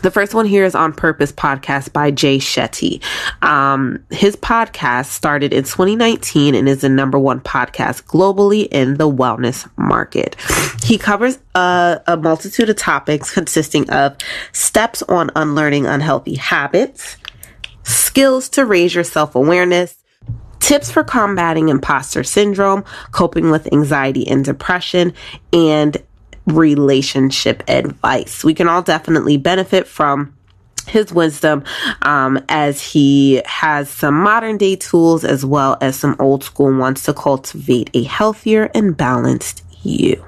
[0.00, 3.02] The first one here is On Purpose podcast by Jay Shetty.
[3.42, 9.08] Um, his podcast started in 2019 and is the number one podcast globally in the
[9.08, 10.34] wellness market.
[10.82, 14.16] He covers a, a multitude of topics consisting of
[14.52, 17.18] steps on unlearning unhealthy habits,
[17.84, 19.96] skills to raise your self awareness,
[20.58, 25.12] tips for combating imposter syndrome, coping with anxiety and depression,
[25.52, 25.96] and
[26.46, 28.44] relationship advice.
[28.44, 30.36] We can all definitely benefit from
[30.86, 31.64] his wisdom
[32.02, 37.04] um, as he has some modern day tools as well as some old school ones
[37.04, 40.24] to cultivate a healthier and balanced you.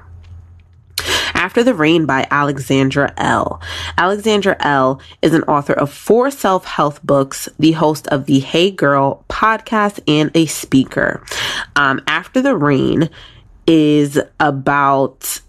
[1.33, 3.61] After the Rain by Alexandra Elle.
[3.97, 8.71] Alexandra Elle is an author of four self help books, the host of the Hey
[8.71, 11.21] Girl podcast, and a speaker.
[11.75, 13.09] Um, After the Rain
[13.67, 15.39] is about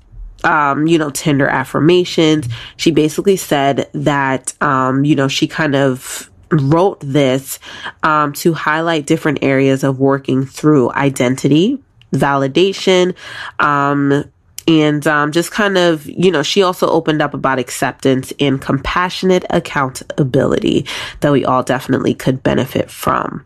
[0.46, 2.48] um, you know, tender affirmations.
[2.76, 7.58] She basically said that, um, you know, she kind of wrote this
[8.02, 11.82] um, to highlight different areas of working through identity,
[12.12, 13.14] validation,
[13.58, 14.24] um,
[14.68, 19.44] and um, just kind of, you know, she also opened up about acceptance and compassionate
[19.50, 20.86] accountability
[21.20, 23.44] that we all definitely could benefit from.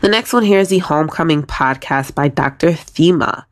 [0.00, 2.72] The next one here is the Homecoming podcast by Dr.
[2.72, 3.46] Thema.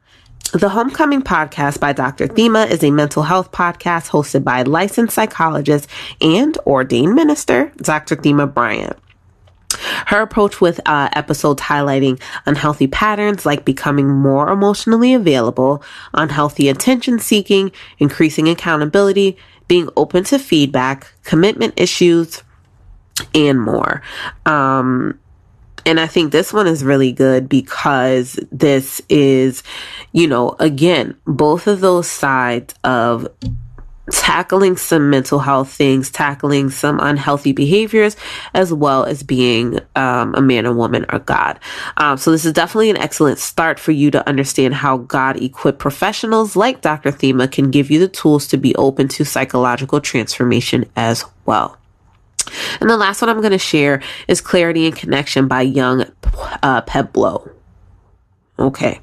[0.53, 2.29] The Homecoming podcast by Dr.
[2.29, 5.89] Thema is a mental health podcast hosted by licensed psychologist
[6.21, 8.15] and ordained minister, Dr.
[8.15, 8.97] Thema Bryant.
[10.07, 15.83] Her approach with uh, episodes highlighting unhealthy patterns like becoming more emotionally available,
[16.15, 19.37] unhealthy attention seeking, increasing accountability,
[19.67, 22.45] being open to feedback, commitment issues,
[23.35, 24.01] and more.
[24.47, 25.19] Um,
[25.87, 29.63] and I think this one is really good because this is,
[30.13, 33.29] you know, again, both of those sides of
[34.11, 38.17] tackling some mental health things, tackling some unhealthy behaviors,
[38.53, 41.59] as well as being um, a man, or woman, or God.
[41.97, 45.79] Um, so this is definitely an excellent start for you to understand how God equipped
[45.79, 47.13] professionals like Dr.
[47.13, 51.79] Thema can give you the tools to be open to psychological transformation as well.
[52.81, 56.05] And the last one I'm going to share is Clarity and Connection by Yung
[56.63, 57.51] uh, Pueblo.
[58.59, 59.01] Okay.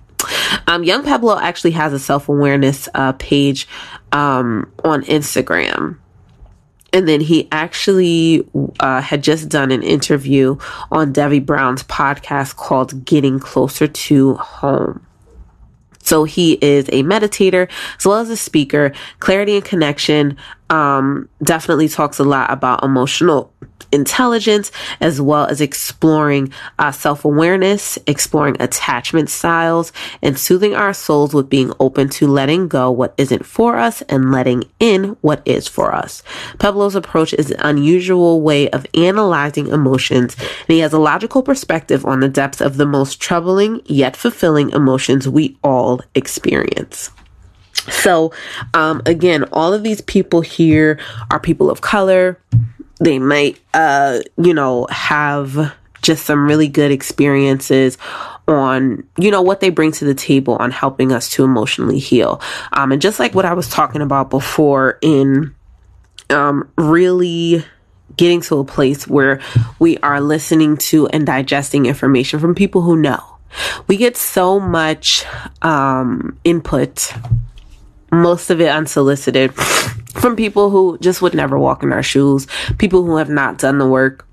[0.68, 3.68] Um, Yung Pueblo actually has a self awareness uh, page
[4.12, 5.98] um, on Instagram.
[6.94, 8.48] And then he actually
[8.80, 10.58] uh, had just done an interview
[10.92, 15.06] on Debbie Brown's podcast called Getting Closer to Home.
[16.04, 18.92] So he is a meditator as well as a speaker.
[19.20, 20.38] Clarity and Connection
[20.70, 23.54] um, definitely talks a lot about emotional
[23.92, 31.34] intelligence as well as exploring uh, self awareness, exploring attachment styles, and soothing our souls
[31.34, 35.68] with being open to letting go what isn't for us and letting in what is
[35.68, 36.24] for us.
[36.60, 42.06] Pueblo's approach is an unusual way of analyzing emotions, and he has a logical perspective
[42.06, 47.12] on the depths of the most troubling yet fulfilling emotions we all experience.
[47.90, 48.32] So,
[48.74, 51.00] um, again, all of these people here
[51.32, 52.40] are people of color.
[53.00, 57.98] They might, uh, you know, have just some really good experiences
[58.48, 62.42] on, you know, what they bring to the table on helping us to emotionally heal.
[62.74, 65.56] Um, and just like what I was talking about before in,
[66.30, 67.66] um, really
[68.18, 69.40] getting to a place where
[69.80, 73.22] we are listening to and digesting information from people who know.
[73.88, 75.26] We get so much,
[75.62, 77.14] um, input
[78.14, 83.04] most of it unsolicited from people who just would never walk in our shoes, people
[83.04, 84.26] who have not done the work.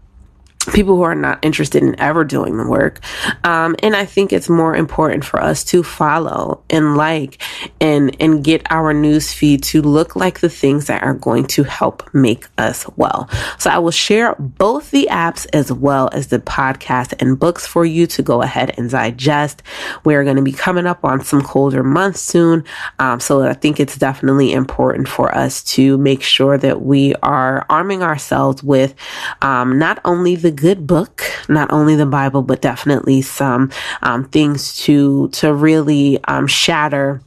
[0.73, 3.01] People who are not interested in ever doing the work.
[3.45, 7.43] Um, and I think it's more important for us to follow and like
[7.81, 11.63] and and get our news feed to look like the things that are going to
[11.63, 13.29] help make us well.
[13.59, 17.87] So I will share both the apps as well as the podcast and books for
[17.87, 19.63] you to go ahead and digest.
[20.05, 22.65] We're going to be coming up on some colder months soon.
[22.99, 27.65] Um, so I think it's definitely important for us to make sure that we are
[27.71, 28.95] arming ourselves with
[29.41, 33.71] um, not only the good book, not only the Bible, but definitely some
[34.03, 37.21] um, things to to really um, shatter.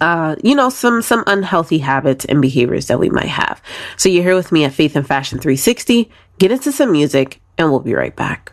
[0.00, 3.62] Uh, you know, some some unhealthy habits and behaviors that we might have.
[3.96, 6.10] So you're here with me at Faith and Fashion 360.
[6.38, 8.52] Get into some music, and we'll be right back.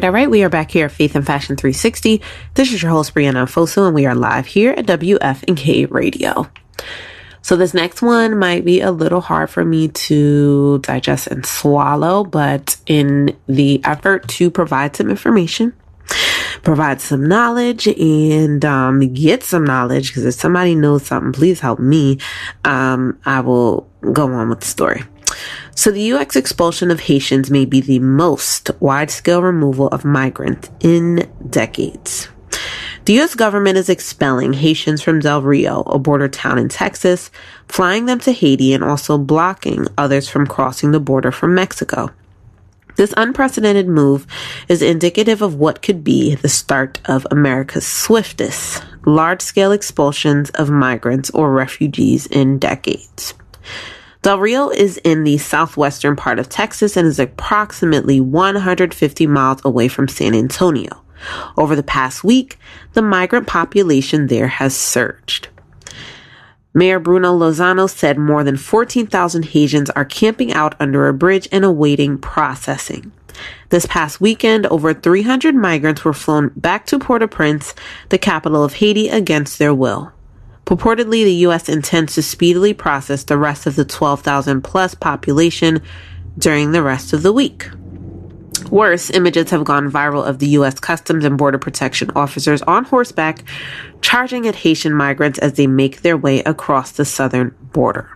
[0.00, 0.30] Right, all right.
[0.30, 2.22] We are back here at Faith and Fashion 360.
[2.54, 6.50] This is your host, Brianna Fosu, and we are live here at WFNK Radio.
[7.42, 12.24] So this next one might be a little hard for me to digest and swallow,
[12.24, 15.74] but in the effort to provide some information,
[16.62, 21.78] provide some knowledge and um, get some knowledge, because if somebody knows something, please help
[21.78, 22.16] me.
[22.64, 25.02] Um, I will go on with the story.
[25.80, 26.36] So the U.S.
[26.36, 32.28] expulsion of Haitians may be the most wide-scale removal of migrants in decades.
[33.06, 33.34] The U.S.
[33.34, 37.30] government is expelling Haitians from Del Rio, a border town in Texas,
[37.66, 42.10] flying them to Haiti and also blocking others from crossing the border from Mexico.
[42.96, 44.26] This unprecedented move
[44.68, 50.68] is indicative of what could be the start of America's swiftest large scale expulsions of
[50.68, 53.32] migrants or refugees in decades.
[54.22, 59.88] Del Rio is in the southwestern part of Texas and is approximately 150 miles away
[59.88, 61.02] from San Antonio.
[61.56, 62.58] Over the past week,
[62.92, 65.48] the migrant population there has surged.
[66.74, 71.64] Mayor Bruno Lozano said more than 14,000 Haitians are camping out under a bridge and
[71.64, 73.12] awaiting processing.
[73.70, 77.74] This past weekend, over 300 migrants were flown back to Port-au-Prince,
[78.10, 80.12] the capital of Haiti, against their will.
[80.70, 81.68] Purportedly, the U.S.
[81.68, 85.82] intends to speedily process the rest of the 12,000 plus population
[86.38, 87.68] during the rest of the week.
[88.70, 90.78] Worse, images have gone viral of the U.S.
[90.78, 93.42] Customs and Border Protection officers on horseback
[94.00, 98.08] charging at Haitian migrants as they make their way across the southern border.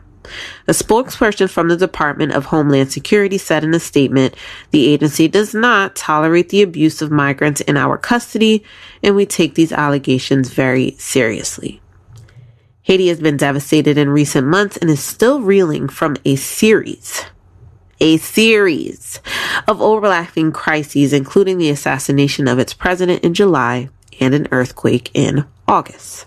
[0.69, 4.37] A spokesperson from the Department of Homeland Security said in a statement,
[4.71, 8.63] the agency does not tolerate the abuse of migrants in our custody,
[9.03, 11.81] and we take these allegations very seriously.
[12.85, 17.25] Haiti has been devastated in recent months and is still reeling from a series,
[17.99, 19.21] a series
[19.67, 23.89] of overlapping crises, including the assassination of its president in July
[24.21, 26.27] and an earthquake in August.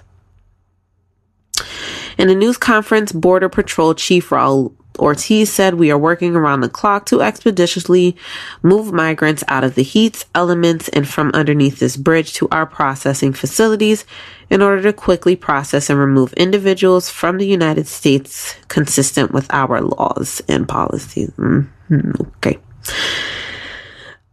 [2.17, 6.69] In a news conference, Border Patrol Chief Raul Ortiz said, We are working around the
[6.69, 8.15] clock to expeditiously
[8.63, 13.33] move migrants out of the heat, elements, and from underneath this bridge to our processing
[13.33, 14.05] facilities
[14.49, 19.81] in order to quickly process and remove individuals from the United States consistent with our
[19.81, 21.31] laws and policies.
[21.31, 22.21] Mm-hmm.
[22.37, 22.59] Okay.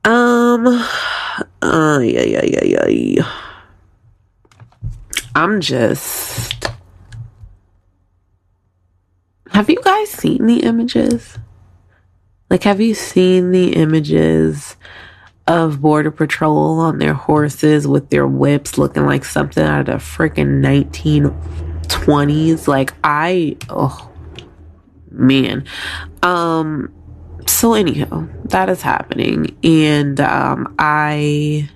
[0.05, 0.67] Um,
[1.63, 3.31] uh, yeah, yeah, yeah, yeah.
[5.35, 6.64] I'm just.
[9.55, 11.39] Have you guys seen the images?
[12.51, 14.75] Like, have you seen the images
[15.47, 19.93] of Border Patrol on their horses with their whips looking like something out of the
[19.93, 20.61] freaking
[21.87, 22.67] 1920s?
[22.67, 24.11] Like, I, oh,
[25.13, 25.65] man.
[26.25, 26.93] Um,
[27.47, 29.57] so anyhow, that is happening.
[29.63, 31.71] And, um, I,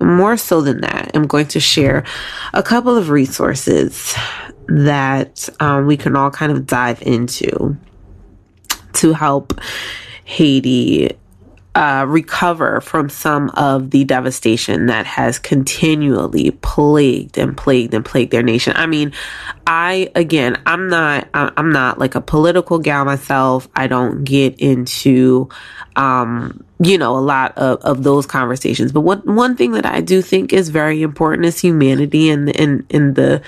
[0.00, 2.04] more so than that, I'm going to share
[2.52, 4.14] a couple of resources
[4.68, 7.76] that um, we can all kind of dive into
[8.94, 9.58] to help
[10.24, 11.16] Haiti
[11.74, 18.32] uh, recover from some of the devastation that has continually plagued and plagued and plagued
[18.32, 18.72] their nation.
[18.74, 19.12] I mean,
[19.66, 23.68] I again, I'm not, I'm not like a political gal myself.
[23.76, 25.48] I don't get into,
[25.94, 28.90] um, you know, a lot of, of those conversations.
[28.90, 32.86] But one one thing that I do think is very important is humanity and in
[32.90, 33.40] in the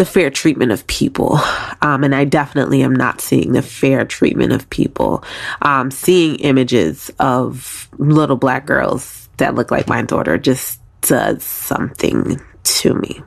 [0.00, 1.38] the fair treatment of people.
[1.82, 5.22] Um, and I definitely am not seeing the fair treatment of people.
[5.60, 12.40] Um, seeing images of little black girls that look like my daughter just does something
[12.64, 13.22] to me.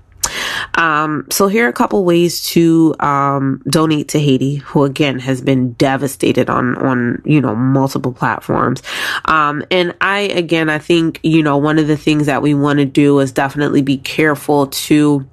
[0.76, 5.41] Um, so here are a couple ways to um, donate to Haiti, who again has
[5.41, 8.82] been devastated on on you know multiple platforms.
[9.26, 12.80] Um, and I again, I think you know one of the things that we want
[12.80, 15.28] to do is definitely be careful to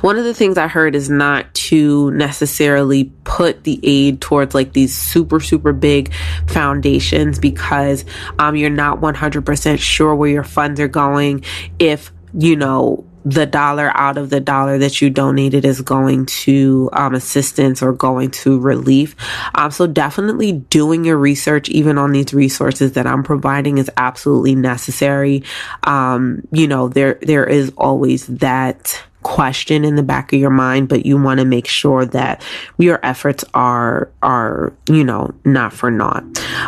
[0.00, 4.72] one of the things I heard is not to necessarily put the aid towards like
[4.72, 6.12] these super, super big
[6.46, 8.04] foundations because
[8.38, 11.44] um, you're not 100% sure where your funds are going.
[11.78, 16.88] If, you know, the dollar out of the dollar that you donated is going to
[16.94, 19.14] um, assistance or going to relief.
[19.54, 24.54] Um, so definitely doing your research, even on these resources that I'm providing, is absolutely
[24.54, 25.44] necessary.
[25.84, 30.88] Um, you know, there there is always that question in the back of your mind,
[30.88, 32.42] but you want to make sure that
[32.78, 36.24] your efforts are are you know not for naught.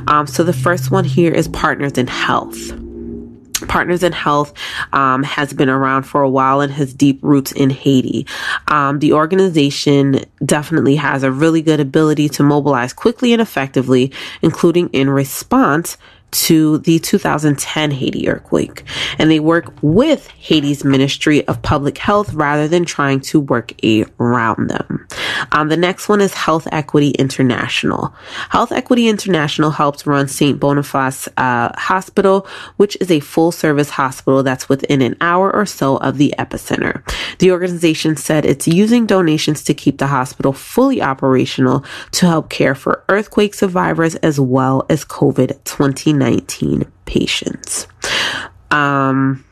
[0.09, 2.90] Um, so the first one here is Partners in Health.
[3.69, 4.53] Partners in Health
[4.93, 8.27] um, has been around for a while and has deep roots in Haiti.
[8.69, 14.13] Um, the organization definitely has a really good ability to mobilize quickly and effectively,
[14.43, 15.97] including in response
[16.33, 18.85] to the 2010 Haiti earthquake,
[19.19, 23.73] and they work with Haiti's Ministry of Public Health rather than trying to work
[24.19, 25.07] around them.
[25.53, 28.15] Um, the next one is Health Equity International.
[28.51, 30.59] Health Equity International helps run St.
[30.59, 32.47] Boniface uh, Hospital,
[32.77, 37.03] which is a full service hospital that's within an hour or so of the epicenter.
[37.39, 42.75] The organization said it's using donations to keep the hospital fully operational to help care
[42.75, 45.63] for earthquake survivors as well as COVID
[46.21, 47.87] 2019 patients.
[48.71, 49.45] Um,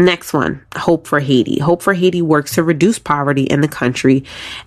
[0.00, 1.58] Next one, Hope for Haiti.
[1.58, 4.22] Hope for Haiti works to reduce poverty in the country,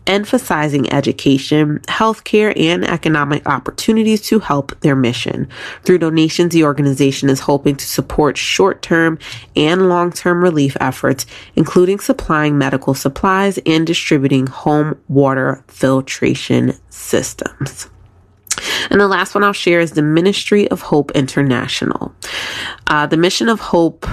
[0.06, 5.48] emphasizing education, healthcare, and economic opportunities to help their mission.
[5.84, 9.18] Through donations, the organization is hoping to support short term
[9.56, 11.26] and long term relief efforts,
[11.56, 17.88] including supplying medical supplies and distributing home water filtration systems.
[18.90, 22.14] And the last one I'll share is the Ministry of Hope International.
[22.88, 24.06] Uh, the Mission of Hope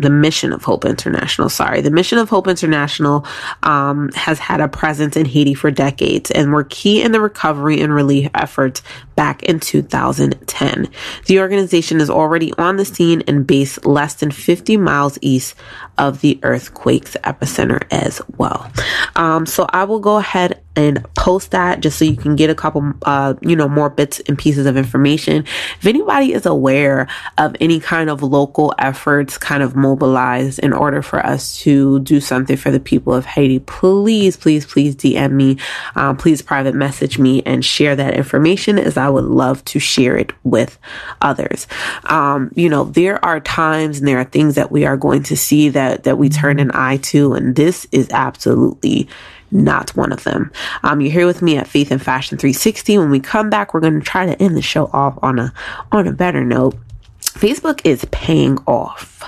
[0.00, 1.82] the Mission of Hope International, sorry.
[1.82, 3.26] The Mission of Hope International
[3.62, 7.80] um, has had a presence in Haiti for decades and were key in the recovery
[7.80, 8.82] and relief efforts
[9.14, 10.88] back in 2010.
[11.26, 15.54] The organization is already on the scene and based less than 50 miles east
[16.00, 18.72] of the earthquake's epicenter as well.
[19.14, 22.54] Um, so I will go ahead and post that just so you can get a
[22.54, 25.44] couple, uh, you know, more bits and pieces of information.
[25.78, 31.02] If anybody is aware of any kind of local efforts kind of mobilized in order
[31.02, 35.58] for us to do something for the people of Haiti, please, please, please DM me.
[35.96, 40.16] Um, please private message me and share that information as I would love to share
[40.16, 40.78] it with
[41.20, 41.66] others.
[42.04, 45.36] Um, you know, there are times and there are things that we are going to
[45.36, 49.08] see that, that we turn an eye to, and this is absolutely
[49.50, 50.50] not one of them.
[50.82, 52.98] Um, you're here with me at Faith and Fashion 360.
[52.98, 55.52] When we come back, we're going to try to end the show off on a
[55.92, 56.76] on a better note.
[57.20, 59.22] Facebook is paying off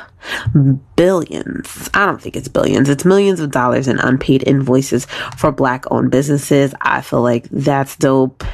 [0.97, 1.91] billions.
[1.95, 2.89] I don't think it's billions.
[2.89, 5.07] It's millions of dollars in unpaid invoices
[5.37, 6.75] for black owned businesses.
[6.81, 8.45] I feel like that's dope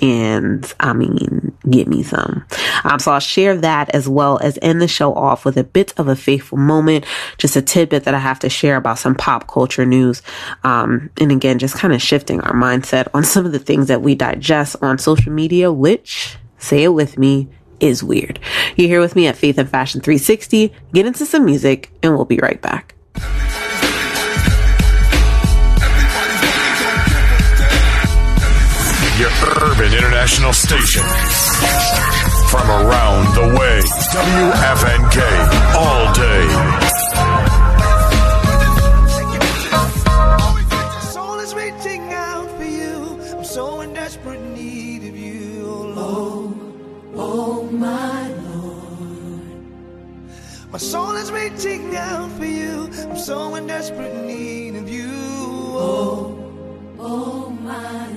[0.00, 2.44] and I mean, get me some.
[2.84, 5.92] Um, so I'll share that as well as end the show off with a bit
[5.98, 7.04] of a faithful moment,
[7.38, 10.22] just a tidbit that I have to share about some pop culture news.
[10.64, 14.02] Um, and again, just kind of shifting our mindset on some of the things that
[14.02, 17.48] we digest on social media, which, say it with me,
[17.80, 18.38] is weird.
[18.76, 20.72] You're here with me at Faith and Fashion 360.
[20.92, 22.94] Get into some music and we'll be right back.
[29.20, 29.28] Your
[29.68, 31.02] urban international station.
[32.48, 33.82] From around the way.
[34.16, 35.18] WFNK.
[35.76, 36.46] All day.
[40.94, 43.20] My soul is reaching out for you.
[43.36, 46.54] I'm so in desperate need of you, oh
[47.14, 49.42] Oh my Lord.
[50.72, 52.88] My soul is reaching out for you.
[53.10, 56.36] I'm so in desperate need of you, oh.
[56.98, 58.09] Oh my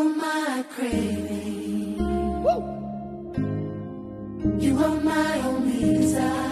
[0.00, 1.98] are my craving.
[4.58, 6.49] You are my only desire.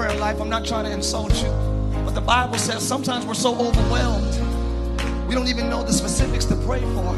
[0.00, 0.40] prayer life.
[0.40, 1.50] I'm not trying to insult you.
[2.06, 4.34] But the Bible says sometimes we're so overwhelmed,
[5.28, 7.14] we don't even know the specifics to pray for.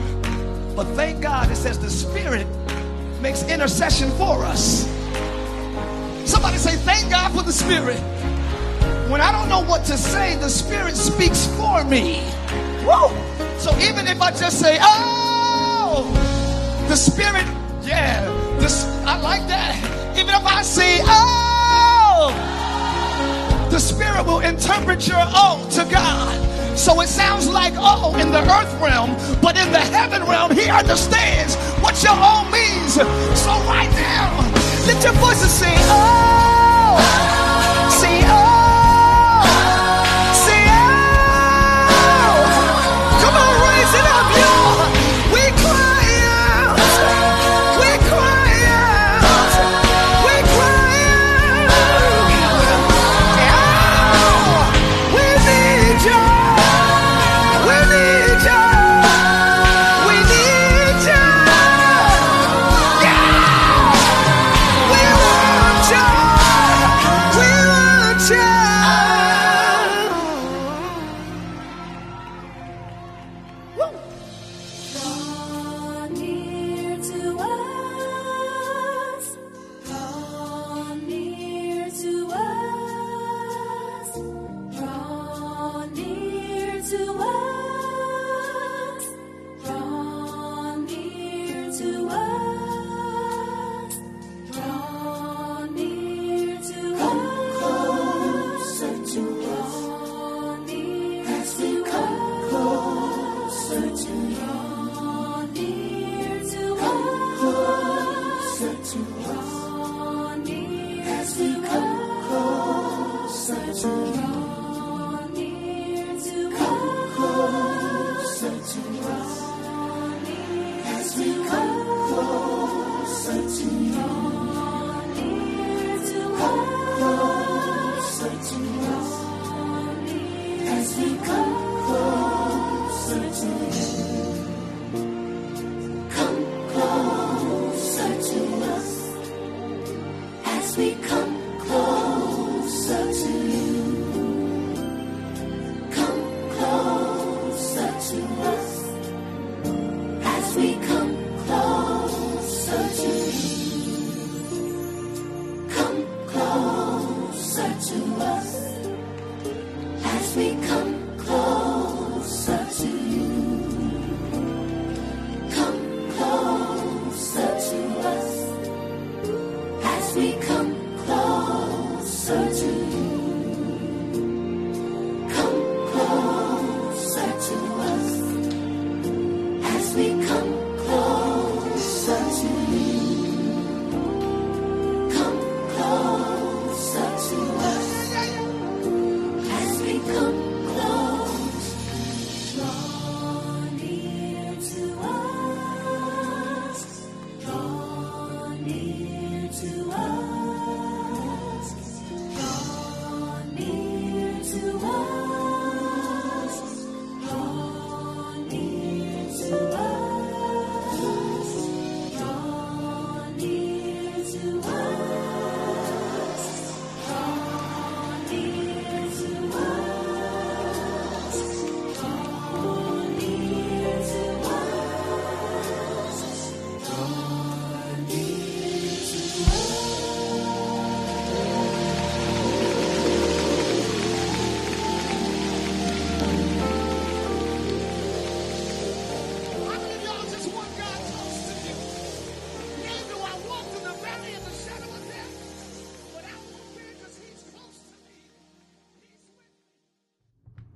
[0.74, 2.44] But thank God it says the Spirit
[3.20, 4.84] makes intercession for us.
[6.28, 8.00] Somebody say, Thank God for the Spirit.
[9.08, 12.24] When I don't know what to say, the Spirit speaks for me.
[12.84, 13.14] Woo!
[13.58, 16.02] So even if I just say, Oh,
[16.88, 17.46] the Spirit,
[17.82, 18.24] yeah,
[18.58, 19.76] this, I like that.
[20.18, 21.41] Even if I say, Oh,
[24.12, 26.78] spirit will interpret your "oh" to God.
[26.78, 30.68] So it sounds like "oh" in the earth realm, but in the heaven realm, he
[30.68, 32.94] understands what your "oh" means.
[32.94, 34.36] So right now,
[34.86, 37.31] let your voices sing, Oh!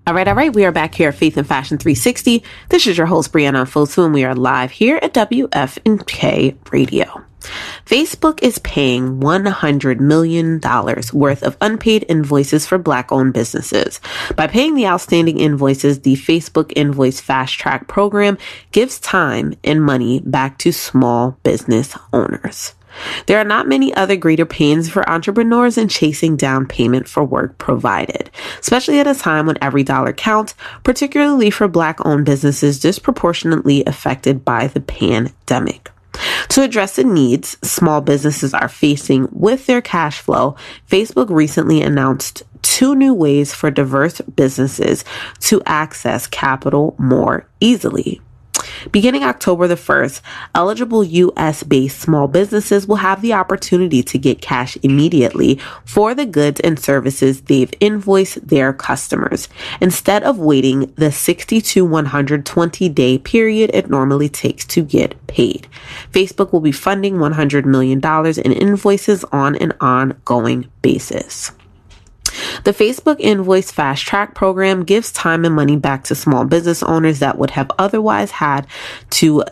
[0.08, 0.54] All right, all right.
[0.54, 2.44] We are back here at Faith and Fashion 360.
[2.68, 7.24] This is your host, Brianna Fosu, and we are live here at WFNK Radio.
[7.84, 10.60] Facebook is paying $100 million
[11.12, 14.00] worth of unpaid invoices for black owned businesses.
[14.36, 18.38] By paying the outstanding invoices, the Facebook Invoice Fast Track program
[18.70, 22.75] gives time and money back to small business owners.
[23.26, 27.58] There are not many other greater pains for entrepreneurs in chasing down payment for work
[27.58, 30.54] provided, especially at a time when every dollar counts,
[30.84, 35.90] particularly for black owned businesses disproportionately affected by the pandemic.
[36.50, 40.56] To address the needs small businesses are facing with their cash flow,
[40.88, 45.04] Facebook recently announced two new ways for diverse businesses
[45.40, 48.20] to access capital more easily.
[48.92, 50.20] Beginning October the 1st,
[50.54, 56.26] eligible US based small businesses will have the opportunity to get cash immediately for the
[56.26, 59.48] goods and services they've invoiced their customers
[59.80, 65.66] instead of waiting the 60 to 120 day period it normally takes to get paid.
[66.12, 71.52] Facebook will be funding $100 million in invoices on an ongoing basis.
[72.64, 77.20] The Facebook Invoice Fast Track program gives time and money back to small business owners
[77.20, 78.66] that would have otherwise had
[79.10, 79.44] to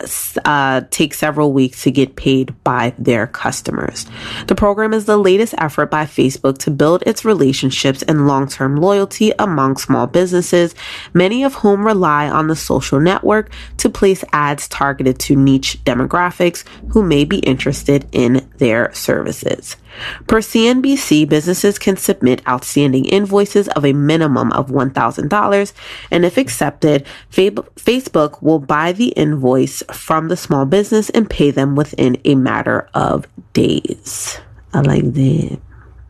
[0.43, 4.05] uh, take several weeks to get paid by their customers.
[4.47, 8.75] The program is the latest effort by Facebook to build its relationships and long term
[8.77, 10.75] loyalty among small businesses,
[11.13, 16.63] many of whom rely on the social network to place ads targeted to niche demographics
[16.89, 19.77] who may be interested in their services.
[20.27, 25.73] Per CNBC, businesses can submit outstanding invoices of a minimum of $1,000,
[26.11, 31.75] and if accepted, Facebook will buy the invoice from the small business and pay them
[31.75, 34.39] within a matter of days.
[34.73, 35.59] I like that.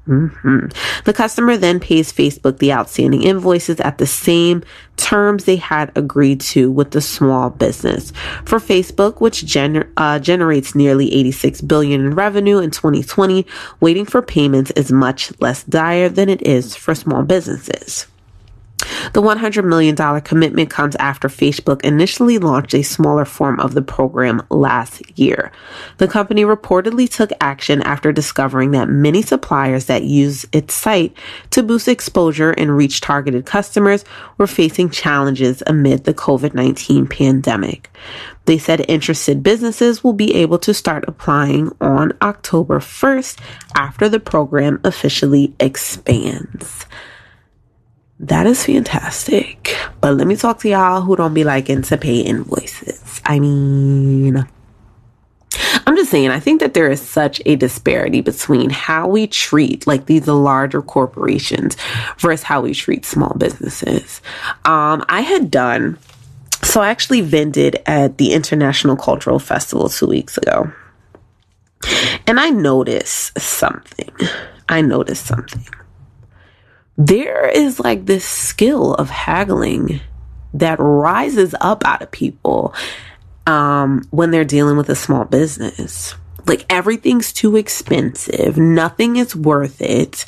[0.08, 0.68] Mm-hmm.
[1.06, 4.64] The customer then pays Facebook the outstanding invoices at the same
[4.98, 8.14] terms they had agreed to with the small business.
[8.46, 13.48] For Facebook, which gener- uh, generates nearly 86 billion in revenue in 2020,
[13.80, 18.06] waiting for payments is much less dire than it is for small businesses.
[19.14, 24.46] The $100 million commitment comes after Facebook initially launched a smaller form of the program
[24.50, 25.52] last year.
[25.98, 31.16] The company reportedly took action after discovering that many suppliers that use its site
[31.52, 34.06] to boost exposure and reach targeted customers
[34.38, 37.90] were facing challenges amid the COVID 19 pandemic.
[38.46, 43.40] They said interested businesses will be able to start applying on October 1st
[43.76, 46.86] after the program officially expands.
[48.20, 49.76] That is fantastic.
[50.00, 53.22] But let me talk to y'all who don't be liking to pay invoices.
[53.26, 54.48] I mean,
[55.86, 59.86] I'm just saying, I think that there is such a disparity between how we treat
[59.86, 61.76] like these larger corporations
[62.18, 64.22] versus how we treat small businesses.
[64.64, 65.98] Um, I had done,
[66.64, 70.72] so I actually vended at the International Cultural Festival two weeks ago.
[72.28, 74.12] And I noticed something.
[74.70, 75.66] I noticed something
[76.98, 80.00] there is like this skill of haggling
[80.54, 82.74] that rises up out of people
[83.46, 86.16] um, when they're dealing with a small business.
[86.48, 90.26] Like everything's too expensive, nothing is worth it,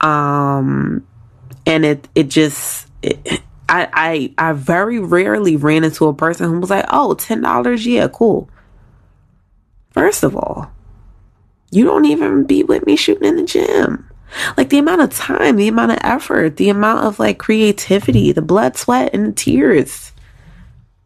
[0.00, 1.06] um,
[1.66, 6.58] and it it just it, I I I very rarely ran into a person who
[6.58, 8.48] was like, "Oh, ten dollars, yeah, cool."
[9.90, 10.70] First of all,
[11.70, 14.07] you don't even be with me shooting in the gym.
[14.56, 18.42] Like the amount of time, the amount of effort, the amount of like creativity, the
[18.42, 20.12] blood, sweat, and tears.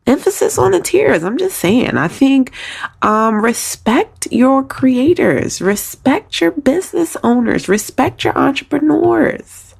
[0.04, 1.22] Emphasis on the tears.
[1.22, 1.96] I'm just saying.
[1.96, 2.52] I think
[3.02, 9.74] um, respect your creators, respect your business owners, respect your entrepreneurs.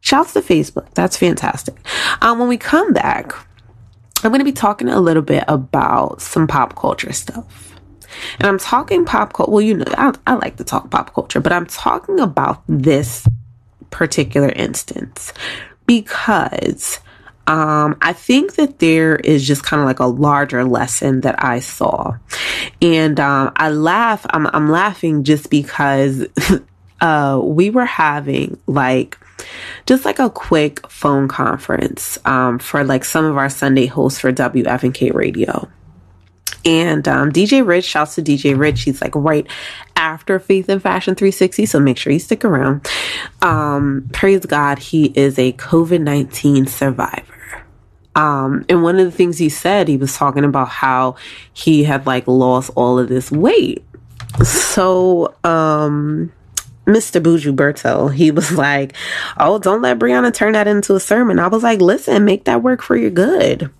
[0.00, 0.92] Shouts to Facebook.
[0.94, 1.76] That's fantastic.
[2.20, 3.32] Um, when we come back,
[4.22, 7.71] I'm going to be talking a little bit about some pop culture stuff.
[8.38, 9.50] And I'm talking pop culture.
[9.50, 13.26] Well, you know, I, I like to talk pop culture, but I'm talking about this
[13.90, 15.32] particular instance
[15.86, 17.00] because
[17.46, 21.60] um, I think that there is just kind of like a larger lesson that I
[21.60, 22.16] saw.
[22.80, 26.26] And um, I laugh, I'm, I'm laughing just because
[27.00, 29.18] uh, we were having like
[29.86, 34.32] just like a quick phone conference um, for like some of our Sunday hosts for
[34.32, 35.68] WFNK Radio.
[36.64, 38.82] And um, DJ Rich, shouts to DJ Rich.
[38.82, 39.46] He's like right
[39.96, 41.66] after Faith and Fashion 360.
[41.66, 42.88] So make sure you stick around.
[43.40, 47.24] Um, praise God, he is a COVID 19 survivor.
[48.14, 51.16] Um, and one of the things he said, he was talking about how
[51.52, 53.84] he had like lost all of this weight.
[54.44, 56.32] So, um,
[56.86, 57.22] Mr.
[57.22, 58.94] Buju Berto, he was like,
[59.38, 61.38] Oh, don't let Brianna turn that into a sermon.
[61.38, 63.70] I was like, Listen, make that work for your good.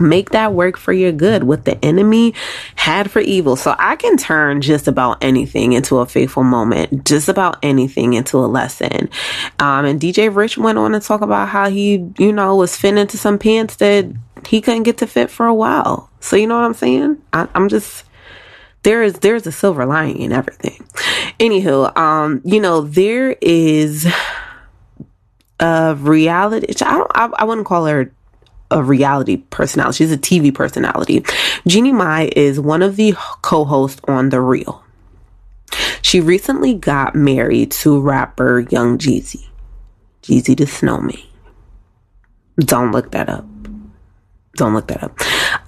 [0.00, 1.44] Make that work for your good.
[1.44, 2.34] What the enemy
[2.76, 3.56] had for evil.
[3.56, 8.38] So I can turn just about anything into a faithful moment, just about anything into
[8.38, 9.10] a lesson.
[9.58, 12.96] Um, and DJ Rich went on to talk about how he, you know, was fit
[12.96, 14.06] into some pants that
[14.46, 16.10] he couldn't get to fit for a while.
[16.20, 17.22] So you know what I'm saying?
[17.32, 18.04] I, I'm just
[18.82, 20.84] there is there's a silver lining in everything.
[21.38, 24.06] Anywho, um, you know, there is
[25.60, 26.72] a reality.
[26.84, 27.10] I don't.
[27.14, 28.12] I, I wouldn't call her
[28.70, 29.96] a reality personality.
[29.96, 31.24] She's a TV personality.
[31.66, 34.84] Jeannie Mai is one of the co-hosts on The Real.
[36.02, 39.46] She recently got married to rapper Young Jeezy.
[40.22, 41.18] Jeezy the Snowman.
[42.58, 43.46] Don't look that up.
[44.56, 45.18] Don't look that up.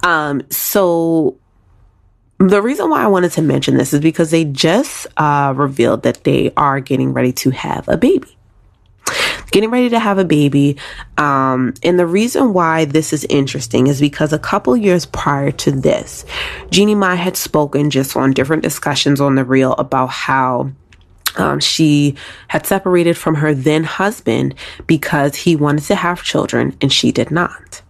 [0.03, 1.37] Um, so
[2.39, 6.23] the reason why I wanted to mention this is because they just uh, revealed that
[6.23, 8.37] they are getting ready to have a baby.
[9.51, 10.77] Getting ready to have a baby.
[11.17, 15.71] Um, and the reason why this is interesting is because a couple years prior to
[15.71, 16.25] this,
[16.69, 20.71] Jeannie Mai had spoken just on different discussions on the real about how
[21.37, 22.15] um, she
[22.47, 24.55] had separated from her then husband
[24.87, 27.81] because he wanted to have children and she did not.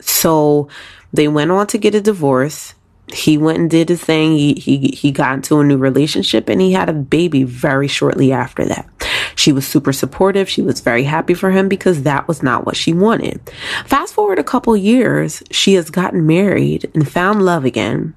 [0.00, 0.68] So
[1.12, 2.74] they went on to get a divorce.
[3.12, 4.32] He went and did his thing.
[4.32, 8.32] He, he, he got into a new relationship and he had a baby very shortly
[8.32, 8.88] after that.
[9.36, 10.48] She was super supportive.
[10.48, 13.40] She was very happy for him because that was not what she wanted.
[13.84, 18.14] Fast forward a couple years, she has gotten married and found love again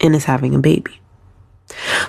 [0.00, 1.00] and is having a baby.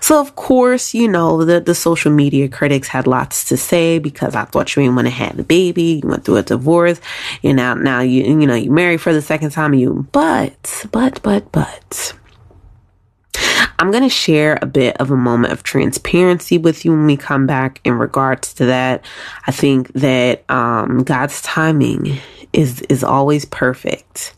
[0.02, 4.36] So of course, you know, the, the social media critics had lots to say because
[4.36, 6.02] I thought you want to have a baby.
[6.04, 7.02] You went through a divorce.
[7.42, 9.74] You know, now you, you know, you married for the second time.
[9.74, 12.14] You, but, but, but, but.
[13.80, 17.18] I'm going to share a bit of a moment of transparency with you when we
[17.18, 19.06] come back in regards to that.
[19.46, 22.18] I think that um, God's timing
[22.54, 24.34] is is always perfect,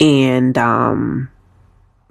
[0.00, 1.30] and um,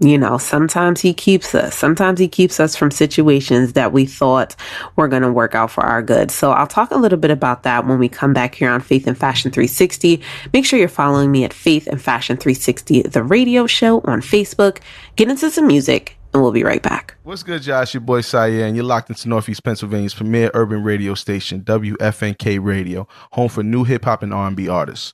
[0.10, 1.76] you know, sometimes he keeps us.
[1.76, 4.56] Sometimes he keeps us from situations that we thought
[4.96, 6.32] were going to work out for our good.
[6.32, 9.08] So I'll talk a little bit about that when we come back here on Faith
[9.08, 10.22] and Fashion 360.
[10.54, 14.80] Make sure you're following me at Faith and Fashion 360, the radio show on Facebook.
[15.16, 17.16] Get into some music and we'll be right back.
[17.24, 17.94] What's good, Josh?
[17.94, 23.08] Your boy Sayer, and you're locked into Northeast Pennsylvania's premier urban radio station, WFNK Radio,
[23.32, 25.14] home for new hip hop and R&B artists.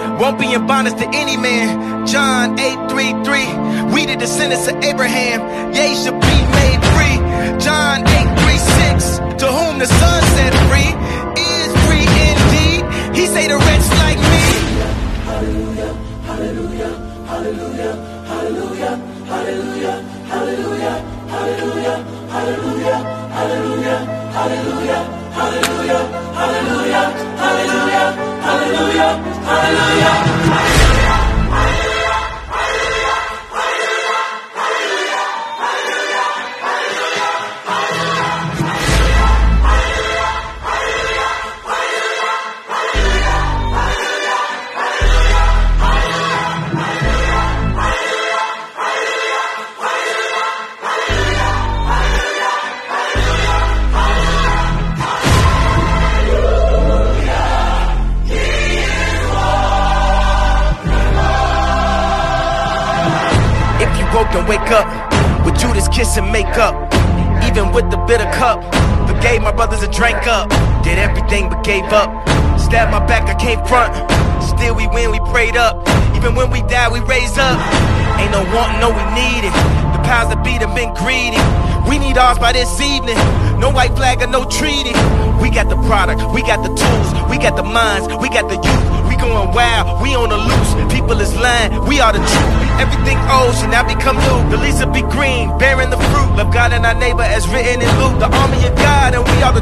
[0.21, 2.05] Won't be in bondage to any man.
[2.05, 3.49] John 8:33.
[3.91, 5.73] We the descendants of Abraham.
[5.73, 7.17] Yea, should be made free.
[7.57, 9.17] John 8:36.
[9.41, 10.93] To whom the Son set free
[11.41, 12.85] is free indeed.
[13.17, 14.45] He say the wretch like me.
[15.25, 15.91] Hallelujah,
[16.29, 16.91] hallelujah,
[17.25, 17.93] hallelujah,
[18.29, 18.93] hallelujah,
[19.25, 19.95] hallelujah,
[20.29, 20.95] hallelujah,
[21.33, 21.97] hallelujah,
[22.29, 22.97] hallelujah,
[23.33, 23.97] hallelujah,
[24.37, 25.01] hallelujah,
[25.33, 26.01] hallelujah,
[26.37, 27.05] hallelujah,
[27.41, 29.11] hallelujah, hallelujah,
[29.45, 30.70] hallelujah.
[64.31, 64.87] And wake up
[65.45, 66.73] with Judas kiss and make up,
[67.43, 68.63] even with the bitter cup,
[69.05, 70.49] forgave my brothers and drank up,
[70.83, 72.09] did everything but gave up.
[72.57, 73.91] Stabbed my back, I came front.
[74.41, 75.83] Still we win, we prayed up.
[76.15, 77.59] Even when we die, we raise up.
[78.23, 79.53] Ain't no wanting, no we need it.
[79.91, 81.41] The powers that be them been greedy.
[81.89, 83.19] We need ours by this evening.
[83.59, 84.95] No white flag or no treaty.
[85.43, 88.55] We got the product, we got the tools, we got the minds, we got the
[88.55, 89.00] youth.
[89.21, 90.71] Going wild, we on the loose.
[90.91, 92.81] People is lying, we are the truth.
[92.81, 94.49] Everything old should now become new.
[94.49, 96.29] The leaves will be green, bearing the fruit.
[96.37, 98.17] Love God and our neighbor as written in Luke.
[98.17, 99.61] The army of God, and we are the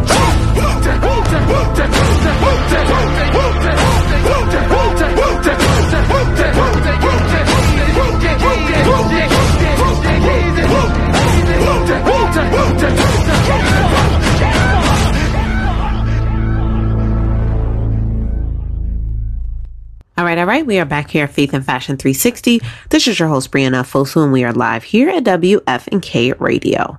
[20.20, 20.66] All right, all right.
[20.66, 22.60] We are back here at Faith and Fashion 360.
[22.90, 26.98] This is your host, Brianna Fosu, and we are live here at WFNK Radio.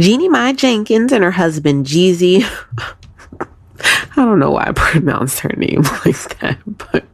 [0.00, 2.42] Jeannie Mai Jenkins and her husband, Jeezy.
[3.40, 6.58] I don't know why I pronounced her name like that,
[6.92, 7.04] but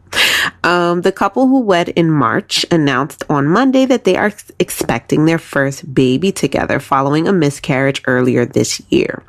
[0.65, 5.27] um, the couple who wed in March announced on Monday that they are ex- expecting
[5.27, 9.23] their first baby together following a miscarriage earlier this year.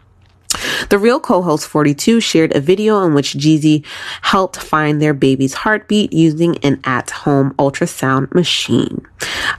[0.90, 3.86] The Real co-host 42 shared a video in which Jeezy
[4.22, 9.06] helped find their baby's heartbeat using an at-home ultrasound machine.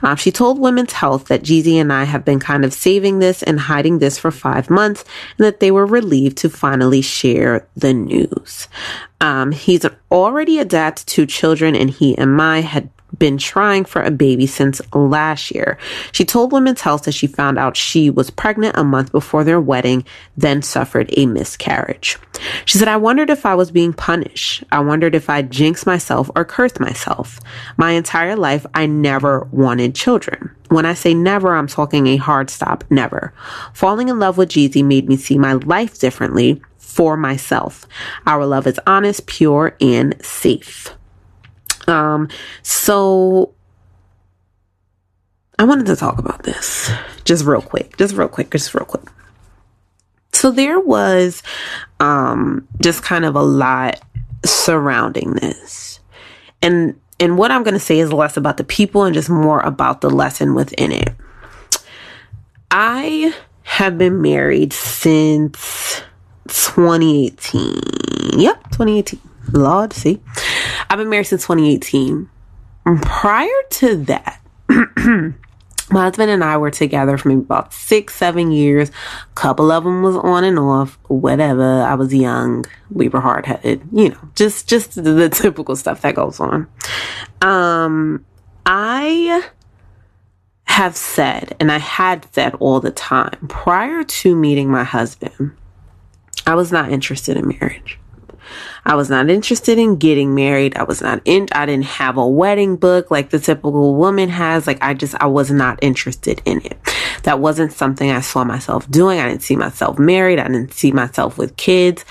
[0.01, 3.43] Um, she told Women's Health that Jeezy and I have been kind of saving this
[3.43, 5.03] and hiding this for five months
[5.37, 8.67] and that they were relieved to finally share the news.
[9.21, 13.85] Um, he's already a dad to two children and he and Mai had been trying
[13.85, 15.77] for a baby since last year.
[16.11, 19.61] She told Women's Health that she found out she was pregnant a month before their
[19.61, 20.05] wedding,
[20.35, 22.17] then suffered a miscarriage.
[22.65, 24.63] She said, I wondered if I was being punished.
[24.71, 27.39] I wondered if I jinxed myself or cursed myself.
[27.77, 30.55] My entire life, I never wanted children.
[30.69, 33.33] When I say never, I'm talking a hard stop, never.
[33.73, 37.85] Falling in love with Jeezy made me see my life differently for myself.
[38.25, 40.89] Our love is honest, pure, and safe.
[41.87, 42.29] Um,
[42.63, 43.53] so
[45.57, 46.91] I wanted to talk about this
[47.23, 49.03] just real quick, just real quick, just real quick.
[50.33, 51.41] So there was
[51.99, 54.01] um just kind of a lot
[54.43, 55.99] surrounding this.
[56.61, 59.61] And and what I'm going to say is less about the people and just more
[59.61, 61.13] about the lesson within it.
[62.69, 63.33] I
[63.63, 66.01] have been married since
[66.49, 68.39] 2018.
[68.39, 69.21] Yep, 2018.
[69.51, 70.21] Lord, see.
[70.89, 72.29] I've been married since 2018.
[73.01, 78.89] Prior to that, my husband and I were together for maybe about six, seven years.
[78.89, 81.81] A couple of them was on and off, whatever.
[81.81, 82.65] I was young.
[82.91, 86.67] We were hard headed, you know, just, just the, the typical stuff that goes on.
[87.41, 88.25] Um,
[88.65, 89.49] I
[90.65, 95.55] have said, and I had said all the time prior to meeting my husband,
[96.45, 97.99] I was not interested in marriage.
[98.85, 100.77] I was not interested in getting married.
[100.77, 104.67] I was not in, I didn't have a wedding book like the typical woman has.
[104.67, 106.77] Like I just, I was not interested in it.
[107.23, 109.19] That wasn't something I saw myself doing.
[109.19, 110.39] I didn't see myself married.
[110.39, 112.05] I didn't see myself with kids.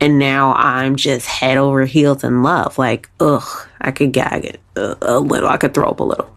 [0.00, 2.76] And now I'm just head over heels in love.
[2.76, 5.48] Like, ugh, I could gag it a, a little.
[5.48, 6.30] I could throw up a little.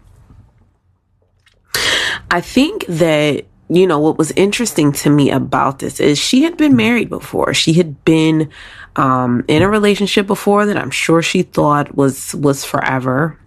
[2.30, 6.56] I think that you know, what was interesting to me about this is she had
[6.56, 7.54] been married before.
[7.54, 8.50] She had been
[9.00, 13.38] um, in a relationship before that I'm sure she thought was was forever.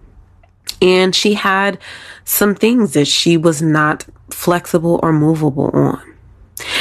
[0.81, 1.77] And she had
[2.25, 6.01] some things that she was not flexible or movable on.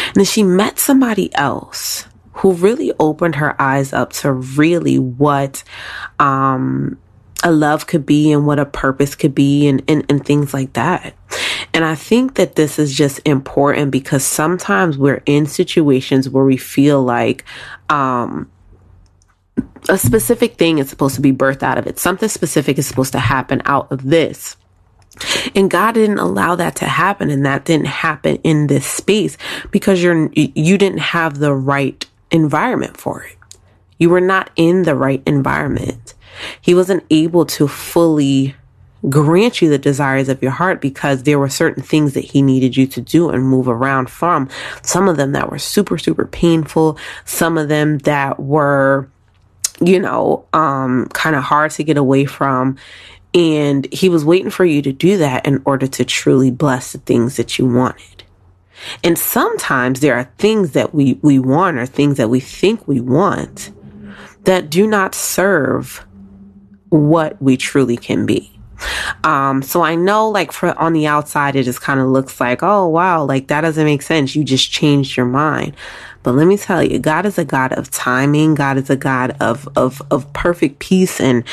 [0.06, 5.62] And then she met somebody else who really opened her eyes up to really what
[6.18, 6.98] um,
[7.44, 10.72] a love could be and what a purpose could be and, and, and things like
[10.72, 11.14] that.
[11.74, 16.56] And I think that this is just important because sometimes we're in situations where we
[16.56, 17.44] feel like,
[17.90, 18.50] um,
[19.88, 21.98] a specific thing is supposed to be birthed out of it.
[21.98, 24.56] Something specific is supposed to happen out of this.
[25.54, 29.36] And God didn't allow that to happen and that didn't happen in this space
[29.70, 33.36] because you're you didn't have the right environment for it.
[33.98, 36.14] You were not in the right environment.
[36.60, 38.56] He wasn't able to fully
[39.08, 42.76] grant you the desires of your heart because there were certain things that he needed
[42.76, 44.48] you to do and move around from.
[44.82, 46.96] Some of them that were super, super painful.
[47.24, 49.10] Some of them that were,
[49.80, 52.76] you know, um, kind of hard to get away from.
[53.34, 56.98] And he was waiting for you to do that in order to truly bless the
[56.98, 58.24] things that you wanted.
[59.02, 63.00] And sometimes there are things that we, we want or things that we think we
[63.00, 63.70] want
[64.44, 66.04] that do not serve
[66.88, 68.52] what we truly can be.
[69.24, 72.62] Um, so I know like for on the outside, it just kind of looks like,
[72.62, 74.34] oh wow, like that doesn't make sense.
[74.34, 75.76] You just changed your mind.
[76.22, 78.54] But let me tell you, God is a God of timing.
[78.54, 81.44] God is a God of, of, of perfect peace and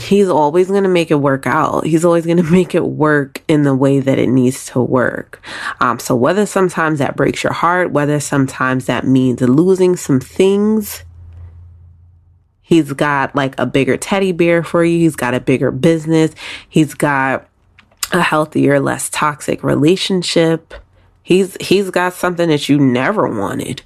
[0.00, 1.84] he's always going to make it work out.
[1.84, 5.42] He's always going to make it work in the way that it needs to work.
[5.80, 11.04] Um, so whether sometimes that breaks your heart, whether sometimes that means losing some things,
[12.68, 14.98] He's got like a bigger teddy bear for you.
[14.98, 16.34] He's got a bigger business.
[16.68, 17.48] He's got
[18.12, 20.74] a healthier, less toxic relationship.
[21.28, 23.82] He's he's got something that you never wanted.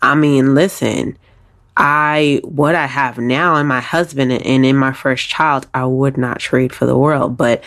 [0.00, 1.18] I mean, listen,
[1.76, 6.16] I what I have now in my husband and in my first child, I would
[6.16, 7.36] not trade for the world.
[7.36, 7.62] But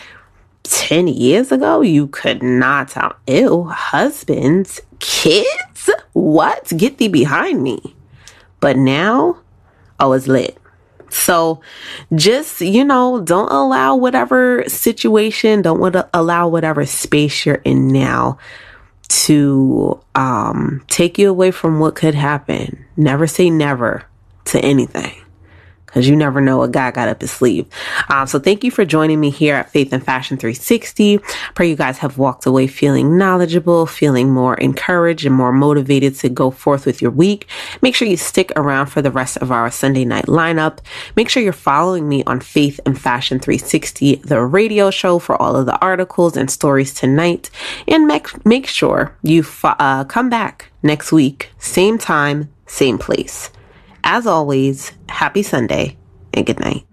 [0.64, 3.14] 10 years ago, you could not tell.
[3.28, 5.88] Ew, husbands, kids?
[6.12, 6.72] What?
[6.76, 7.94] Get thee behind me.
[8.58, 9.38] But now,
[10.00, 10.58] oh, it's lit.
[11.08, 11.60] So
[12.16, 17.86] just, you know, don't allow whatever situation, don't want to allow whatever space you're in
[17.86, 18.38] now
[19.08, 22.84] to um, take you away from what could happen.
[22.96, 24.04] Never say never
[24.46, 25.22] to anything
[25.88, 27.66] because you never know what guy got up his sleeve.
[28.10, 31.18] Um, so thank you for joining me here at Faith and Fashion 360.
[31.54, 36.28] Pray you guys have walked away feeling knowledgeable, feeling more encouraged and more motivated to
[36.28, 37.48] go forth with your week.
[37.80, 40.80] Make sure you stick around for the rest of our Sunday night lineup.
[41.16, 45.56] Make sure you're following me on Faith and Fashion 360, the radio show for all
[45.56, 47.50] of the articles and stories tonight.
[47.88, 53.50] And make, make sure you fo- uh, come back next week, same time, same place.
[54.04, 55.96] As always, happy Sunday
[56.34, 56.86] and good night.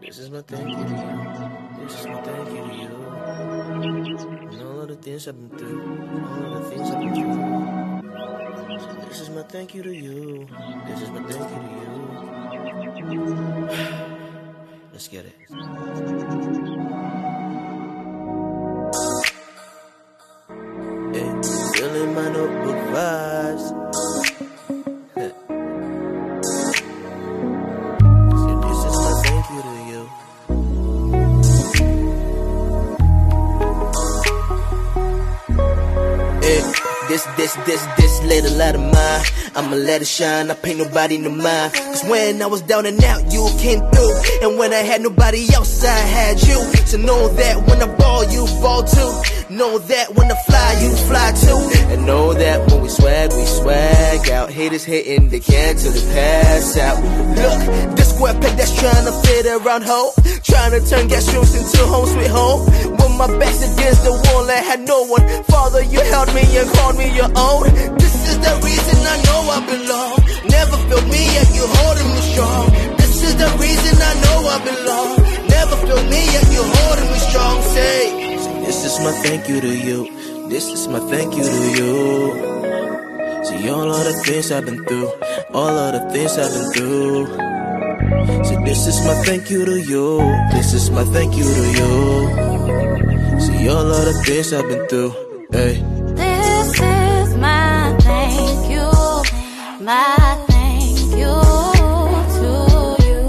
[0.00, 1.84] This is my thank you to you.
[1.84, 2.88] This is my thank you to you.
[4.50, 5.82] And all of the things I've been through.
[6.26, 9.08] All of the things I've been through.
[9.08, 10.48] This is my thank you to you.
[10.86, 13.68] This is my thank you to you.
[14.92, 15.34] Let's get it.
[21.14, 21.30] Hey,
[21.74, 24.19] feeling my notebook vibes.
[37.10, 39.24] This, this, this, this little light of mine.
[39.56, 40.48] I'ma let it shine.
[40.48, 41.74] I paint nobody no mind.
[41.74, 44.14] Cause when I was down and out, you came through.
[44.42, 46.62] And when I had nobody else, I had you.
[46.86, 49.12] So know that when I ball, you ball too.
[49.50, 51.92] Know that when I fly, you fly too.
[51.92, 54.48] And know that when we swag, we swag out.
[54.48, 57.02] Haters hitting the can't till they pass out.
[57.34, 57.98] Look,
[58.28, 60.12] that's trying to fit around hoe.
[60.44, 62.66] Trying to turn gas rooms into home sweet home.
[62.92, 65.24] With my backs against the wall, I had no one.
[65.44, 67.64] Father, you held me and called me your own.
[67.96, 70.16] This is the reason I know I belong.
[70.48, 72.66] Never feel me yet you holding me strong.
[72.96, 75.10] This is the reason I know I belong.
[75.48, 77.62] Never feel me yet you holding me strong.
[77.72, 78.00] Say,
[78.66, 80.48] this is my thank you to you.
[80.48, 82.50] This is my thank you to you.
[83.44, 85.08] See all of the things I've been through,
[85.54, 87.59] all of the things I've been through.
[88.44, 90.18] See this is my thank you to you.
[90.52, 91.90] This is my thank you to you.
[93.40, 95.12] See all of the things I've been through.
[95.52, 95.74] Hey.
[96.14, 98.90] This is my thank you,
[99.84, 101.34] my thank you
[102.38, 102.52] to
[103.06, 103.20] you.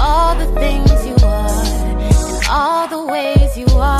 [0.00, 1.60] All the things you are,
[2.50, 3.97] all the ways you are.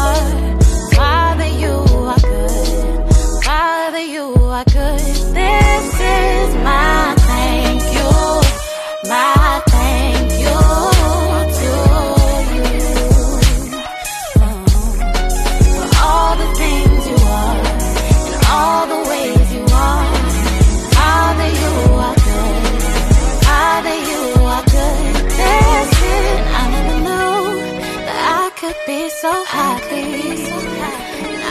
[29.20, 30.46] So happy.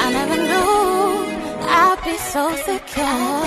[0.03, 3.46] I never knew I'd be so secure.